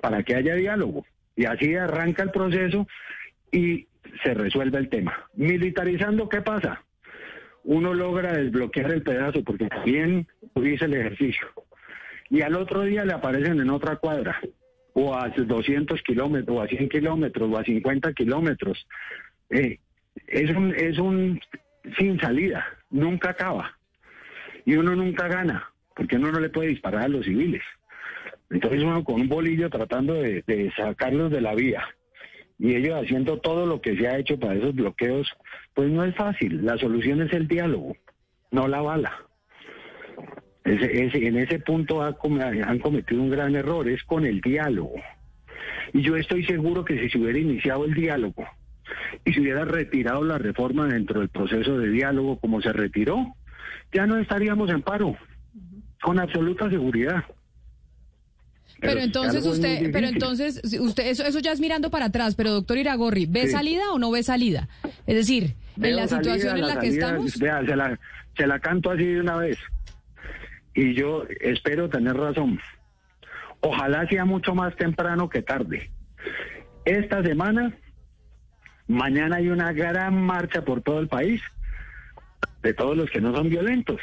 para 0.00 0.22
que 0.22 0.36
haya 0.36 0.54
diálogo. 0.54 1.04
Y 1.36 1.46
así 1.46 1.74
arranca 1.74 2.22
el 2.22 2.30
proceso 2.30 2.86
y 3.50 3.86
se 4.22 4.34
resuelve 4.34 4.78
el 4.78 4.88
tema. 4.88 5.28
Militarizando, 5.34 6.28
¿qué 6.28 6.42
pasa? 6.42 6.82
Uno 7.64 7.94
logra 7.94 8.32
desbloquear 8.32 8.92
el 8.92 9.02
pedazo 9.02 9.42
porque 9.42 9.66
también 9.66 10.26
hice 10.56 10.84
el 10.84 10.94
ejercicio. 10.94 11.46
Y 12.30 12.42
al 12.42 12.56
otro 12.56 12.82
día 12.82 13.04
le 13.04 13.12
aparecen 13.12 13.60
en 13.60 13.70
otra 13.70 13.96
cuadra, 13.96 14.40
o 14.92 15.14
a 15.14 15.28
200 15.28 16.02
kilómetros, 16.02 16.56
o 16.56 16.62
a 16.62 16.68
100 16.68 16.88
kilómetros, 16.88 17.50
o 17.50 17.58
a 17.58 17.64
50 17.64 18.12
kilómetros. 18.12 18.86
Eh, 19.50 19.78
es, 20.26 20.50
un, 20.50 20.74
es 20.74 20.98
un 20.98 21.40
sin 21.98 22.18
salida, 22.20 22.64
nunca 22.90 23.30
acaba. 23.30 23.76
Y 24.64 24.76
uno 24.76 24.94
nunca 24.94 25.28
gana 25.28 25.73
porque 25.94 26.16
uno 26.16 26.32
no 26.32 26.40
le 26.40 26.50
puede 26.50 26.68
disparar 26.68 27.02
a 27.02 27.08
los 27.08 27.24
civiles. 27.24 27.62
Entonces 28.50 28.82
uno 28.82 29.04
con 29.04 29.20
un 29.20 29.28
bolillo 29.28 29.70
tratando 29.70 30.14
de, 30.14 30.72
sacarlos 30.76 31.30
de 31.30 31.40
la 31.40 31.54
vía 31.54 31.84
y 32.58 32.74
ellos 32.74 33.02
haciendo 33.02 33.38
todo 33.38 33.66
lo 33.66 33.80
que 33.80 33.96
se 33.96 34.06
ha 34.06 34.18
hecho 34.18 34.38
para 34.38 34.54
esos 34.54 34.74
bloqueos, 34.74 35.28
pues 35.74 35.90
no 35.90 36.04
es 36.04 36.14
fácil. 36.14 36.64
La 36.64 36.78
solución 36.78 37.22
es 37.22 37.32
el 37.32 37.48
diálogo, 37.48 37.96
no 38.52 38.68
la 38.68 38.80
bala. 38.80 39.12
en 40.64 41.36
ese 41.36 41.58
punto 41.58 42.02
han 42.02 42.78
cometido 42.78 43.22
un 43.22 43.30
gran 43.30 43.56
error, 43.56 43.88
es 43.88 44.04
con 44.04 44.24
el 44.24 44.40
diálogo. 44.40 44.94
Y 45.92 46.02
yo 46.02 46.16
estoy 46.16 46.44
seguro 46.44 46.84
que 46.84 46.98
si 46.98 47.10
se 47.10 47.18
hubiera 47.18 47.38
iniciado 47.38 47.84
el 47.84 47.94
diálogo 47.94 48.46
y 49.24 49.32
se 49.32 49.40
hubiera 49.40 49.64
retirado 49.64 50.22
la 50.22 50.38
reforma 50.38 50.86
dentro 50.86 51.20
del 51.20 51.28
proceso 51.30 51.78
de 51.78 51.88
diálogo 51.88 52.38
como 52.38 52.60
se 52.60 52.72
retiró, 52.72 53.34
ya 53.92 54.06
no 54.06 54.18
estaríamos 54.18 54.70
en 54.70 54.82
paro 54.82 55.16
con 56.04 56.20
absoluta 56.20 56.68
seguridad. 56.68 57.24
Pero, 58.78 59.00
entonces 59.00 59.46
usted, 59.46 59.90
pero 59.90 60.06
entonces 60.06 60.60
usted 60.78 61.06
eso, 61.06 61.24
eso 61.24 61.38
ya 61.38 61.52
es 61.52 61.60
mirando 61.60 61.90
para 61.90 62.06
atrás, 62.06 62.34
pero 62.34 62.50
doctor 62.50 62.76
Iragorri, 62.76 63.24
¿ve 63.24 63.48
salida 63.48 63.90
o 63.90 63.98
no 63.98 64.10
ve 64.10 64.22
salida? 64.22 64.68
Es 65.06 65.16
decir, 65.16 65.54
en 65.80 65.96
la 65.96 66.06
situación 66.06 66.58
en 66.58 66.66
la, 66.66 66.78
que 66.78 66.88
estamos. 66.88 67.38
Vea, 67.38 67.64
se 67.64 67.74
la, 67.74 67.98
se 68.36 68.46
la 68.46 68.58
canto 68.58 68.90
así 68.90 69.04
de 69.06 69.20
una 69.20 69.36
vez. 69.36 69.56
Y 70.74 70.92
yo 70.92 71.24
espero 71.40 71.88
tener 71.88 72.14
razón. 72.14 72.60
Ojalá 73.60 74.06
sea 74.06 74.26
mucho 74.26 74.54
más 74.54 74.76
temprano 74.76 75.30
que 75.30 75.40
tarde. 75.40 75.90
Esta 76.84 77.22
semana, 77.22 77.72
mañana 78.88 79.36
hay 79.36 79.48
una 79.48 79.72
gran 79.72 80.20
marcha 80.20 80.62
por 80.66 80.82
todo 80.82 81.00
el 81.00 81.08
país 81.08 81.40
de 82.62 82.74
todos 82.74 82.94
los 82.94 83.10
que 83.10 83.22
no 83.22 83.34
son 83.34 83.48
violentos 83.48 84.00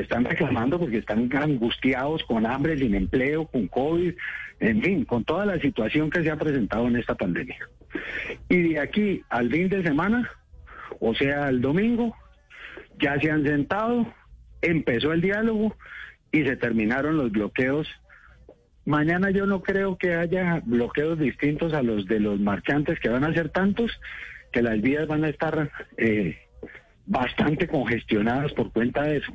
están 0.00 0.24
reclamando 0.24 0.78
porque 0.78 0.98
están 0.98 1.30
angustiados 1.34 2.22
con 2.24 2.46
hambre, 2.46 2.78
sin 2.78 2.94
empleo, 2.94 3.46
con 3.46 3.68
COVID, 3.68 4.14
en 4.60 4.82
fin, 4.82 5.04
con 5.04 5.24
toda 5.24 5.46
la 5.46 5.58
situación 5.60 6.10
que 6.10 6.22
se 6.22 6.30
ha 6.30 6.36
presentado 6.36 6.86
en 6.86 6.96
esta 6.96 7.14
pandemia. 7.14 7.58
Y 8.48 8.72
de 8.72 8.80
aquí 8.80 9.22
al 9.28 9.50
fin 9.50 9.68
de 9.68 9.82
semana, 9.82 10.30
o 11.00 11.14
sea, 11.14 11.48
el 11.48 11.60
domingo, 11.60 12.14
ya 12.98 13.18
se 13.20 13.30
han 13.30 13.44
sentado, 13.44 14.12
empezó 14.62 15.12
el 15.12 15.20
diálogo 15.20 15.76
y 16.32 16.44
se 16.44 16.56
terminaron 16.56 17.16
los 17.16 17.30
bloqueos. 17.30 17.86
Mañana 18.84 19.30
yo 19.30 19.46
no 19.46 19.62
creo 19.62 19.98
que 19.98 20.14
haya 20.14 20.62
bloqueos 20.64 21.18
distintos 21.18 21.74
a 21.74 21.82
los 21.82 22.06
de 22.06 22.20
los 22.20 22.40
marchantes, 22.40 23.00
que 23.00 23.08
van 23.08 23.24
a 23.24 23.34
ser 23.34 23.50
tantos 23.50 23.90
que 24.52 24.62
las 24.62 24.80
vías 24.80 25.06
van 25.06 25.24
a 25.24 25.28
estar 25.28 25.70
eh, 25.96 26.38
bastante 27.04 27.66
congestionadas 27.66 28.52
por 28.52 28.72
cuenta 28.72 29.02
de 29.02 29.18
eso. 29.18 29.32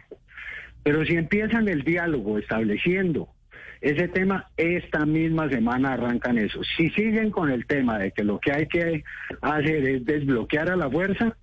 Pero 0.84 1.06
si 1.06 1.15
empiezan 1.15 1.67
el 1.67 1.84
diálogo 1.84 2.38
estableciendo 2.38 3.30
ese 3.82 4.08
tema, 4.08 4.48
esta 4.58 5.06
misma 5.08 5.50
semana 5.50 5.94
arrancan 5.94 6.38
eso. 6.38 6.62
Si 6.78 6.91
siguen 6.91 7.32
con 7.32 7.50
el 7.50 7.65
tema 7.65 7.98
de 7.98 8.12
que 8.12 8.24
lo 8.24 8.39
que 8.39 8.52
hay 8.52 8.67
que 8.67 9.04
hacer 9.41 9.88
es 9.88 10.06
desbloquear 10.06 10.70
a 10.70 10.76
la 10.76 10.89
fuerza, 10.89 11.36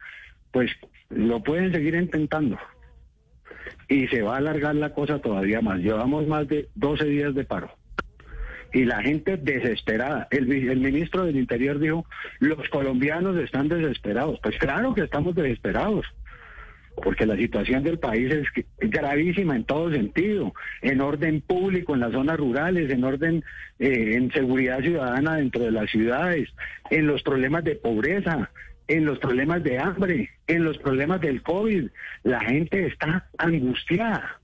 pues 0.53 0.71
lo 1.11 1.43
pueden 1.43 1.73
seguir 1.73 1.97
intentando. 1.97 2.57
Y 3.89 4.07
se 4.07 4.23
va 4.23 4.35
a 4.35 4.39
alargar 4.39 4.77
la 4.77 4.95
cosa 4.95 5.19
todavía 5.19 5.61
más. 5.61 5.81
Llevamos 5.81 6.29
más 6.29 6.47
de 6.47 6.69
12 6.77 7.07
días 7.07 7.35
de 7.35 7.45
paro. 7.45 7.73
Y 8.73 8.85
la 8.85 9.03
gente 9.03 9.37
desesperada. 9.37 10.29
El, 10.31 10.53
el 10.53 10.79
ministro 10.79 11.25
del 11.25 11.37
Interior 11.37 11.81
dijo, 11.81 12.07
los 12.39 12.69
colombianos 12.69 13.37
están 13.39 13.69
desesperados. 13.69 14.39
Pues 14.43 14.57
claro 14.59 14.95
que 14.95 15.03
estamos 15.03 15.35
desesperados 15.35 16.07
porque 17.01 17.27
la 17.27 17.37
situación 17.37 17.83
del 17.83 17.99
país 17.99 18.33
es 18.33 18.47
gravísima 18.79 19.57
en 19.57 19.65
todo 19.65 19.91
sentido, 19.91 20.53
en 20.83 21.01
orden 21.01 21.41
público, 21.41 21.95
en 21.95 22.01
las 22.01 22.13
zonas 22.13 22.37
rurales, 22.37 22.91
en 22.91 23.05
orden 23.05 23.45
eh, 23.79 24.15
en 24.15 24.31
seguridad 24.33 24.81
ciudadana 24.81 25.37
dentro 25.37 25.65
de 25.65 25.71
las 25.71 25.91
ciudades, 25.91 26.49
en 26.91 27.07
los 27.07 27.23
problemas 27.23 27.65
de 27.65 27.77
pobreza, 27.77 28.51
en 28.89 29.05
los 29.05 29.19
problemas 29.19 29.63
de 29.63 29.79
hambre, 29.79 30.31
en 30.47 30.65
los 30.65 30.79
problemas 30.79 31.21
del 31.21 31.43
COVID. 31.43 31.89
La 32.25 32.41
gente 32.41 32.87
está 32.87 33.29
angustiada, 33.39 34.41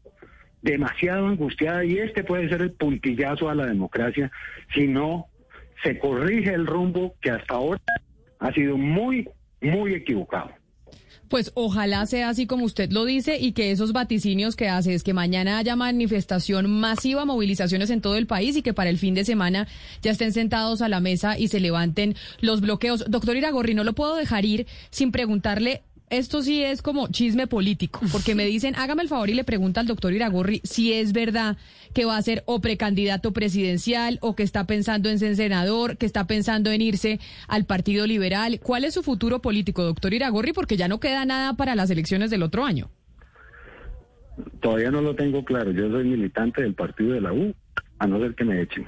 demasiado 0.62 1.26
angustiada, 1.26 1.84
y 1.84 1.98
este 1.98 2.24
puede 2.24 2.48
ser 2.48 2.62
el 2.62 2.72
puntillazo 2.72 3.48
a 3.48 3.54
la 3.54 3.66
democracia 3.66 4.30
si 4.74 4.86
no 4.86 5.26
se 5.82 5.98
corrige 5.98 6.52
el 6.54 6.66
rumbo 6.66 7.14
que 7.20 7.30
hasta 7.30 7.54
ahora 7.54 7.80
ha 8.38 8.52
sido 8.52 8.76
muy, 8.76 9.28
muy 9.60 9.94
equivocado. 9.94 10.50
Pues 11.28 11.52
ojalá 11.54 12.06
sea 12.06 12.28
así 12.28 12.46
como 12.46 12.64
usted 12.64 12.92
lo 12.92 13.04
dice 13.04 13.38
y 13.38 13.52
que 13.52 13.70
esos 13.70 13.92
vaticinios 13.92 14.56
que 14.56 14.68
hace 14.68 14.94
es 14.94 15.02
que 15.02 15.14
mañana 15.14 15.58
haya 15.58 15.76
manifestación 15.76 16.70
masiva, 16.70 17.24
movilizaciones 17.24 17.90
en 17.90 18.00
todo 18.00 18.16
el 18.16 18.26
país 18.26 18.56
y 18.56 18.62
que 18.62 18.74
para 18.74 18.90
el 18.90 18.98
fin 18.98 19.14
de 19.14 19.24
semana 19.24 19.66
ya 20.02 20.10
estén 20.10 20.32
sentados 20.32 20.82
a 20.82 20.88
la 20.88 21.00
mesa 21.00 21.38
y 21.38 21.48
se 21.48 21.60
levanten 21.60 22.14
los 22.40 22.60
bloqueos. 22.60 23.04
Doctor 23.08 23.36
Iragorri, 23.36 23.74
no 23.74 23.84
lo 23.84 23.94
puedo 23.94 24.16
dejar 24.16 24.44
ir 24.44 24.66
sin 24.90 25.12
preguntarle 25.12 25.82
esto 26.18 26.42
sí 26.42 26.62
es 26.62 26.82
como 26.82 27.08
chisme 27.08 27.46
político, 27.46 28.00
porque 28.12 28.34
me 28.34 28.44
dicen, 28.46 28.74
hágame 28.76 29.02
el 29.02 29.08
favor 29.08 29.30
y 29.30 29.34
le 29.34 29.44
pregunta 29.44 29.80
al 29.80 29.86
doctor 29.86 30.12
Iragorri 30.12 30.60
si 30.64 30.92
es 30.92 31.12
verdad 31.12 31.56
que 31.92 32.04
va 32.04 32.16
a 32.16 32.22
ser 32.22 32.42
o 32.46 32.60
precandidato 32.60 33.32
presidencial 33.32 34.18
o 34.20 34.34
que 34.34 34.42
está 34.42 34.66
pensando 34.66 35.08
en 35.08 35.18
ser 35.18 35.36
senador, 35.36 35.96
que 35.96 36.06
está 36.06 36.26
pensando 36.26 36.70
en 36.70 36.82
irse 36.82 37.20
al 37.48 37.64
Partido 37.64 38.06
Liberal. 38.06 38.60
¿Cuál 38.60 38.84
es 38.84 38.94
su 38.94 39.02
futuro 39.02 39.40
político, 39.40 39.82
doctor 39.82 40.12
Iragorri? 40.12 40.52
Porque 40.52 40.76
ya 40.76 40.88
no 40.88 41.00
queda 41.00 41.24
nada 41.24 41.54
para 41.54 41.74
las 41.74 41.90
elecciones 41.90 42.30
del 42.30 42.42
otro 42.42 42.64
año. 42.64 42.90
Todavía 44.60 44.90
no 44.90 45.00
lo 45.00 45.14
tengo 45.14 45.44
claro. 45.44 45.70
Yo 45.70 45.88
soy 45.90 46.04
militante 46.04 46.62
del 46.62 46.74
partido 46.74 47.12
de 47.12 47.20
la 47.20 47.32
U, 47.32 47.54
a 47.98 48.06
no 48.06 48.20
ser 48.20 48.34
que 48.34 48.44
me 48.44 48.60
echen. 48.60 48.86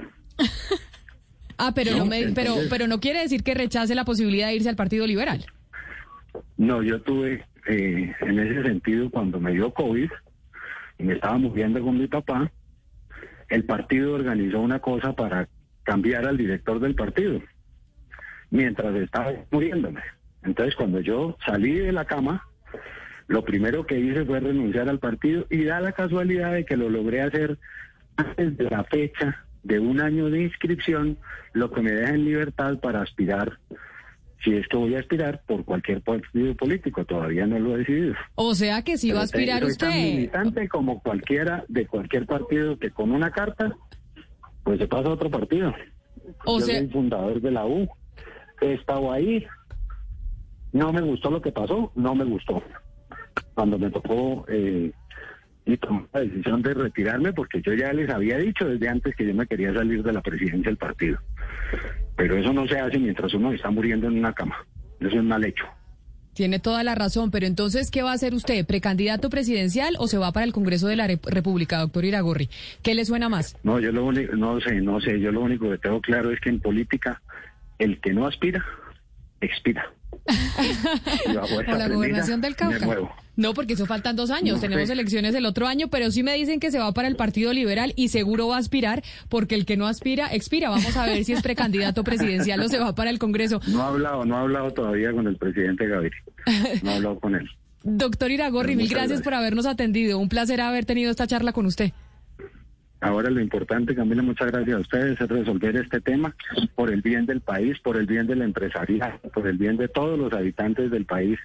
ah, 1.57 1.71
pero 1.73 1.95
no, 1.95 2.09
pero, 2.35 2.55
pero 2.69 2.87
no 2.87 2.99
quiere 2.99 3.19
decir 3.19 3.43
que 3.43 3.53
rechace 3.53 3.95
la 3.95 4.05
posibilidad 4.05 4.47
de 4.47 4.55
irse 4.55 4.69
al 4.69 4.75
Partido 4.75 5.07
Liberal. 5.07 5.45
No, 6.57 6.81
yo 6.83 7.01
tuve 7.01 7.45
eh, 7.67 8.15
en 8.21 8.39
ese 8.39 8.63
sentido 8.63 9.09
cuando 9.09 9.39
me 9.39 9.51
dio 9.51 9.73
COVID 9.73 10.09
y 10.99 11.03
me 11.03 11.13
estaba 11.13 11.37
muriendo 11.37 11.81
con 11.81 11.97
mi 11.97 12.07
papá, 12.07 12.51
el 13.49 13.65
partido 13.65 14.15
organizó 14.15 14.59
una 14.59 14.79
cosa 14.79 15.13
para 15.13 15.47
cambiar 15.83 16.25
al 16.25 16.37
director 16.37 16.79
del 16.79 16.95
partido 16.95 17.41
mientras 18.49 18.95
estaba 18.95 19.31
muriéndome. 19.51 20.01
Entonces 20.43 20.75
cuando 20.75 20.99
yo 21.01 21.37
salí 21.45 21.73
de 21.73 21.91
la 21.91 22.05
cama, 22.05 22.43
lo 23.27 23.43
primero 23.43 23.85
que 23.85 23.99
hice 23.99 24.25
fue 24.25 24.39
renunciar 24.39 24.89
al 24.89 24.99
partido 24.99 25.45
y 25.49 25.63
da 25.65 25.81
la 25.81 25.91
casualidad 25.91 26.53
de 26.53 26.65
que 26.65 26.77
lo 26.77 26.89
logré 26.89 27.21
hacer 27.21 27.57
antes 28.15 28.57
de 28.57 28.69
la 28.69 28.83
fecha 28.85 29.45
de 29.63 29.79
un 29.79 29.99
año 29.99 30.29
de 30.29 30.43
inscripción, 30.43 31.17
lo 31.53 31.71
que 31.71 31.81
me 31.81 31.91
deja 31.91 32.13
en 32.13 32.23
libertad 32.23 32.79
para 32.79 33.01
aspirar 33.01 33.59
si 34.43 34.55
es 34.55 34.67
que 34.67 34.77
voy 34.77 34.95
a 34.95 34.99
aspirar 34.99 35.41
por 35.45 35.65
cualquier 35.65 36.01
partido 36.01 36.55
político, 36.55 37.03
todavía 37.05 37.45
no 37.45 37.59
lo 37.59 37.75
he 37.75 37.79
decidido. 37.79 38.15
O 38.35 38.53
sea 38.53 38.83
que 38.83 38.97
si 38.97 39.11
va 39.11 39.21
a 39.21 39.23
aspirar 39.23 39.61
soy 39.61 39.71
usted. 39.71 39.87
Tan 39.87 39.97
militante 39.97 40.67
como 40.69 41.01
cualquiera 41.01 41.65
de 41.67 41.87
cualquier 41.87 42.25
partido 42.25 42.77
que 42.77 42.91
con 42.91 43.11
una 43.11 43.31
carta, 43.31 43.75
pues 44.63 44.79
se 44.79 44.87
pasa 44.87 45.09
a 45.09 45.13
otro 45.13 45.29
partido. 45.29 45.73
O 46.45 46.59
Yo 46.59 46.65
soy 46.65 46.87
fundador 46.87 47.41
de 47.41 47.51
la 47.51 47.65
U, 47.65 47.87
he 48.61 48.73
estado 48.73 49.11
ahí, 49.11 49.45
no 50.71 50.91
me 50.91 51.01
gustó 51.01 51.31
lo 51.31 51.41
que 51.41 51.51
pasó, 51.51 51.91
no 51.95 52.15
me 52.15 52.25
gustó. 52.25 52.61
Cuando 53.53 53.79
me 53.79 53.89
tocó 53.89 54.45
eh, 54.49 54.91
y 55.65 55.77
tomé 55.77 56.05
la 56.13 56.21
decisión 56.21 56.61
de 56.61 56.73
retirarme 56.73 57.33
porque 57.33 57.61
yo 57.61 57.73
ya 57.73 57.91
les 57.93 58.09
había 58.09 58.37
dicho 58.37 58.67
desde 58.67 58.87
antes 58.87 59.15
que 59.15 59.25
yo 59.25 59.33
me 59.33 59.47
quería 59.47 59.73
salir 59.73 60.03
de 60.03 60.13
la 60.13 60.21
presidencia 60.21 60.69
del 60.69 60.77
partido. 60.77 61.17
Pero 62.17 62.37
eso 62.37 62.51
no 62.51 62.67
se 62.67 62.77
hace 62.79 62.99
mientras 62.99 63.33
uno 63.33 63.53
está 63.53 63.69
muriendo 63.69 64.07
en 64.07 64.17
una 64.17 64.33
cama. 64.33 64.57
Eso 64.99 65.17
es 65.17 65.23
mal 65.23 65.45
hecho. 65.45 65.63
Tiene 66.33 66.59
toda 66.59 66.83
la 66.83 66.93
razón, 66.93 67.31
pero 67.31 67.47
entonces, 67.47 67.89
¿qué 67.89 68.03
va 68.03 68.11
a 68.11 68.13
hacer 68.13 68.35
usted? 68.35 68.65
¿Precandidato 68.65 69.29
presidencial 69.29 69.95
o 69.97 70.07
se 70.07 70.19
va 70.19 70.31
para 70.31 70.45
el 70.45 70.53
Congreso 70.53 70.87
de 70.87 70.95
la 70.95 71.07
República, 71.07 71.79
doctor 71.79 72.05
Iragorri? 72.05 72.49
¿Qué 72.83 72.93
le 72.93 73.05
suena 73.05 73.27
más? 73.27 73.57
No, 73.63 73.79
yo 73.79 73.91
lo 73.91 74.05
único, 74.05 74.35
no 74.35 74.59
sé, 74.61 74.81
no 74.81 75.01
sé, 75.01 75.19
yo 75.19 75.31
lo 75.31 75.41
único 75.41 75.69
que 75.71 75.79
tengo 75.79 75.99
claro 76.01 76.31
es 76.31 76.39
que 76.39 76.49
en 76.49 76.59
política 76.59 77.21
el 77.79 77.99
que 78.01 78.13
no 78.13 78.27
aspira, 78.27 78.63
expira. 79.41 79.91
O 80.27 81.75
la 81.77 81.87
gobernación 81.87 82.41
del 82.41 82.55
Cauca. 82.55 82.87
No, 83.35 83.53
porque 83.53 83.73
eso 83.73 83.85
faltan 83.85 84.15
dos 84.15 84.31
años. 84.31 84.59
Tenemos 84.59 84.89
elecciones 84.89 85.35
el 85.35 85.45
otro 85.45 85.67
año, 85.67 85.89
pero 85.89 86.09
sí 86.09 86.23
me 86.23 86.33
dicen 86.33 86.59
que 86.59 86.71
se 86.71 86.79
va 86.79 86.91
para 86.91 87.07
el 87.07 87.15
Partido 87.15 87.53
Liberal 87.53 87.93
y 87.95 88.07
seguro 88.07 88.47
va 88.47 88.55
a 88.55 88.59
aspirar, 88.59 89.03
porque 89.29 89.53
el 89.53 89.65
que 89.65 89.77
no 89.77 89.85
aspira, 89.85 90.27
expira. 90.33 90.69
Vamos 90.69 90.97
a 90.97 91.05
ver 91.05 91.23
si 91.23 91.33
es 91.33 91.43
precandidato 91.43 92.03
presidencial 92.03 92.59
o 92.61 92.67
se 92.67 92.79
va 92.79 92.95
para 92.95 93.11
el 93.11 93.19
Congreso. 93.19 93.61
No 93.67 93.83
ha 93.83 93.89
hablado, 93.89 94.25
no 94.25 94.37
ha 94.37 94.41
hablado 94.41 94.71
todavía 94.71 95.11
con 95.11 95.27
el 95.27 95.37
presidente 95.37 95.87
Gaviria. 95.87 96.17
No 96.81 96.91
ha 96.91 96.95
hablado 96.95 97.19
con 97.19 97.35
él. 97.35 97.47
Doctor 97.83 98.31
Iragorri, 98.31 98.75
mil 98.75 98.89
gracias 98.89 99.21
por 99.21 99.35
habernos 99.35 99.67
atendido. 99.67 100.17
Un 100.17 100.29
placer 100.29 100.59
haber 100.59 100.85
tenido 100.85 101.11
esta 101.11 101.27
charla 101.27 101.53
con 101.53 101.67
usted. 101.67 101.91
Ahora 102.99 103.29
lo 103.29 103.39
importante, 103.39 103.93
Camila, 103.93 104.23
muchas 104.23 104.51
gracias 104.51 104.75
a 104.75 104.79
ustedes, 104.79 105.21
es 105.21 105.27
resolver 105.27 105.75
este 105.75 106.01
tema 106.01 106.35
por 106.75 106.91
el 106.91 107.01
bien 107.01 107.25
del 107.25 107.41
país, 107.41 107.77
por 107.79 107.97
el 107.97 108.07
bien 108.07 108.25
del 108.25 108.41
empresariado, 108.41 109.19
por 109.33 109.47
el 109.47 109.57
bien 109.57 109.77
de 109.77 109.87
todos 109.87 110.17
los 110.17 110.33
habitantes 110.33 110.89
del 110.89 111.05
país 111.05 111.37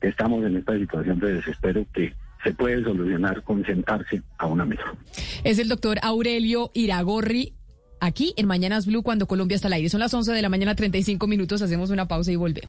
que 0.00 0.08
estamos 0.08 0.44
en 0.44 0.56
esta 0.56 0.76
situación 0.76 1.20
de 1.20 1.34
desespero 1.34 1.86
que 1.94 2.12
se 2.42 2.52
puede 2.52 2.82
solucionar 2.82 3.42
con 3.42 3.64
sentarse 3.64 4.22
a 4.38 4.46
una 4.46 4.64
mesa. 4.64 4.94
Es 5.44 5.58
el 5.58 5.68
doctor 5.68 5.98
Aurelio 6.02 6.70
Iragorri. 6.74 7.54
Aquí 8.00 8.34
en 8.36 8.48
Mañanas 8.48 8.86
Blue, 8.86 9.04
cuando 9.04 9.28
Colombia 9.28 9.54
está 9.54 9.68
al 9.68 9.74
aire. 9.74 9.88
Son 9.88 10.00
las 10.00 10.12
11 10.12 10.32
de 10.32 10.42
la 10.42 10.48
mañana, 10.48 10.74
35 10.74 11.28
minutos. 11.28 11.62
Hacemos 11.62 11.90
una 11.90 12.08
pausa 12.08 12.32
y 12.32 12.36
volvemos. 12.36 12.68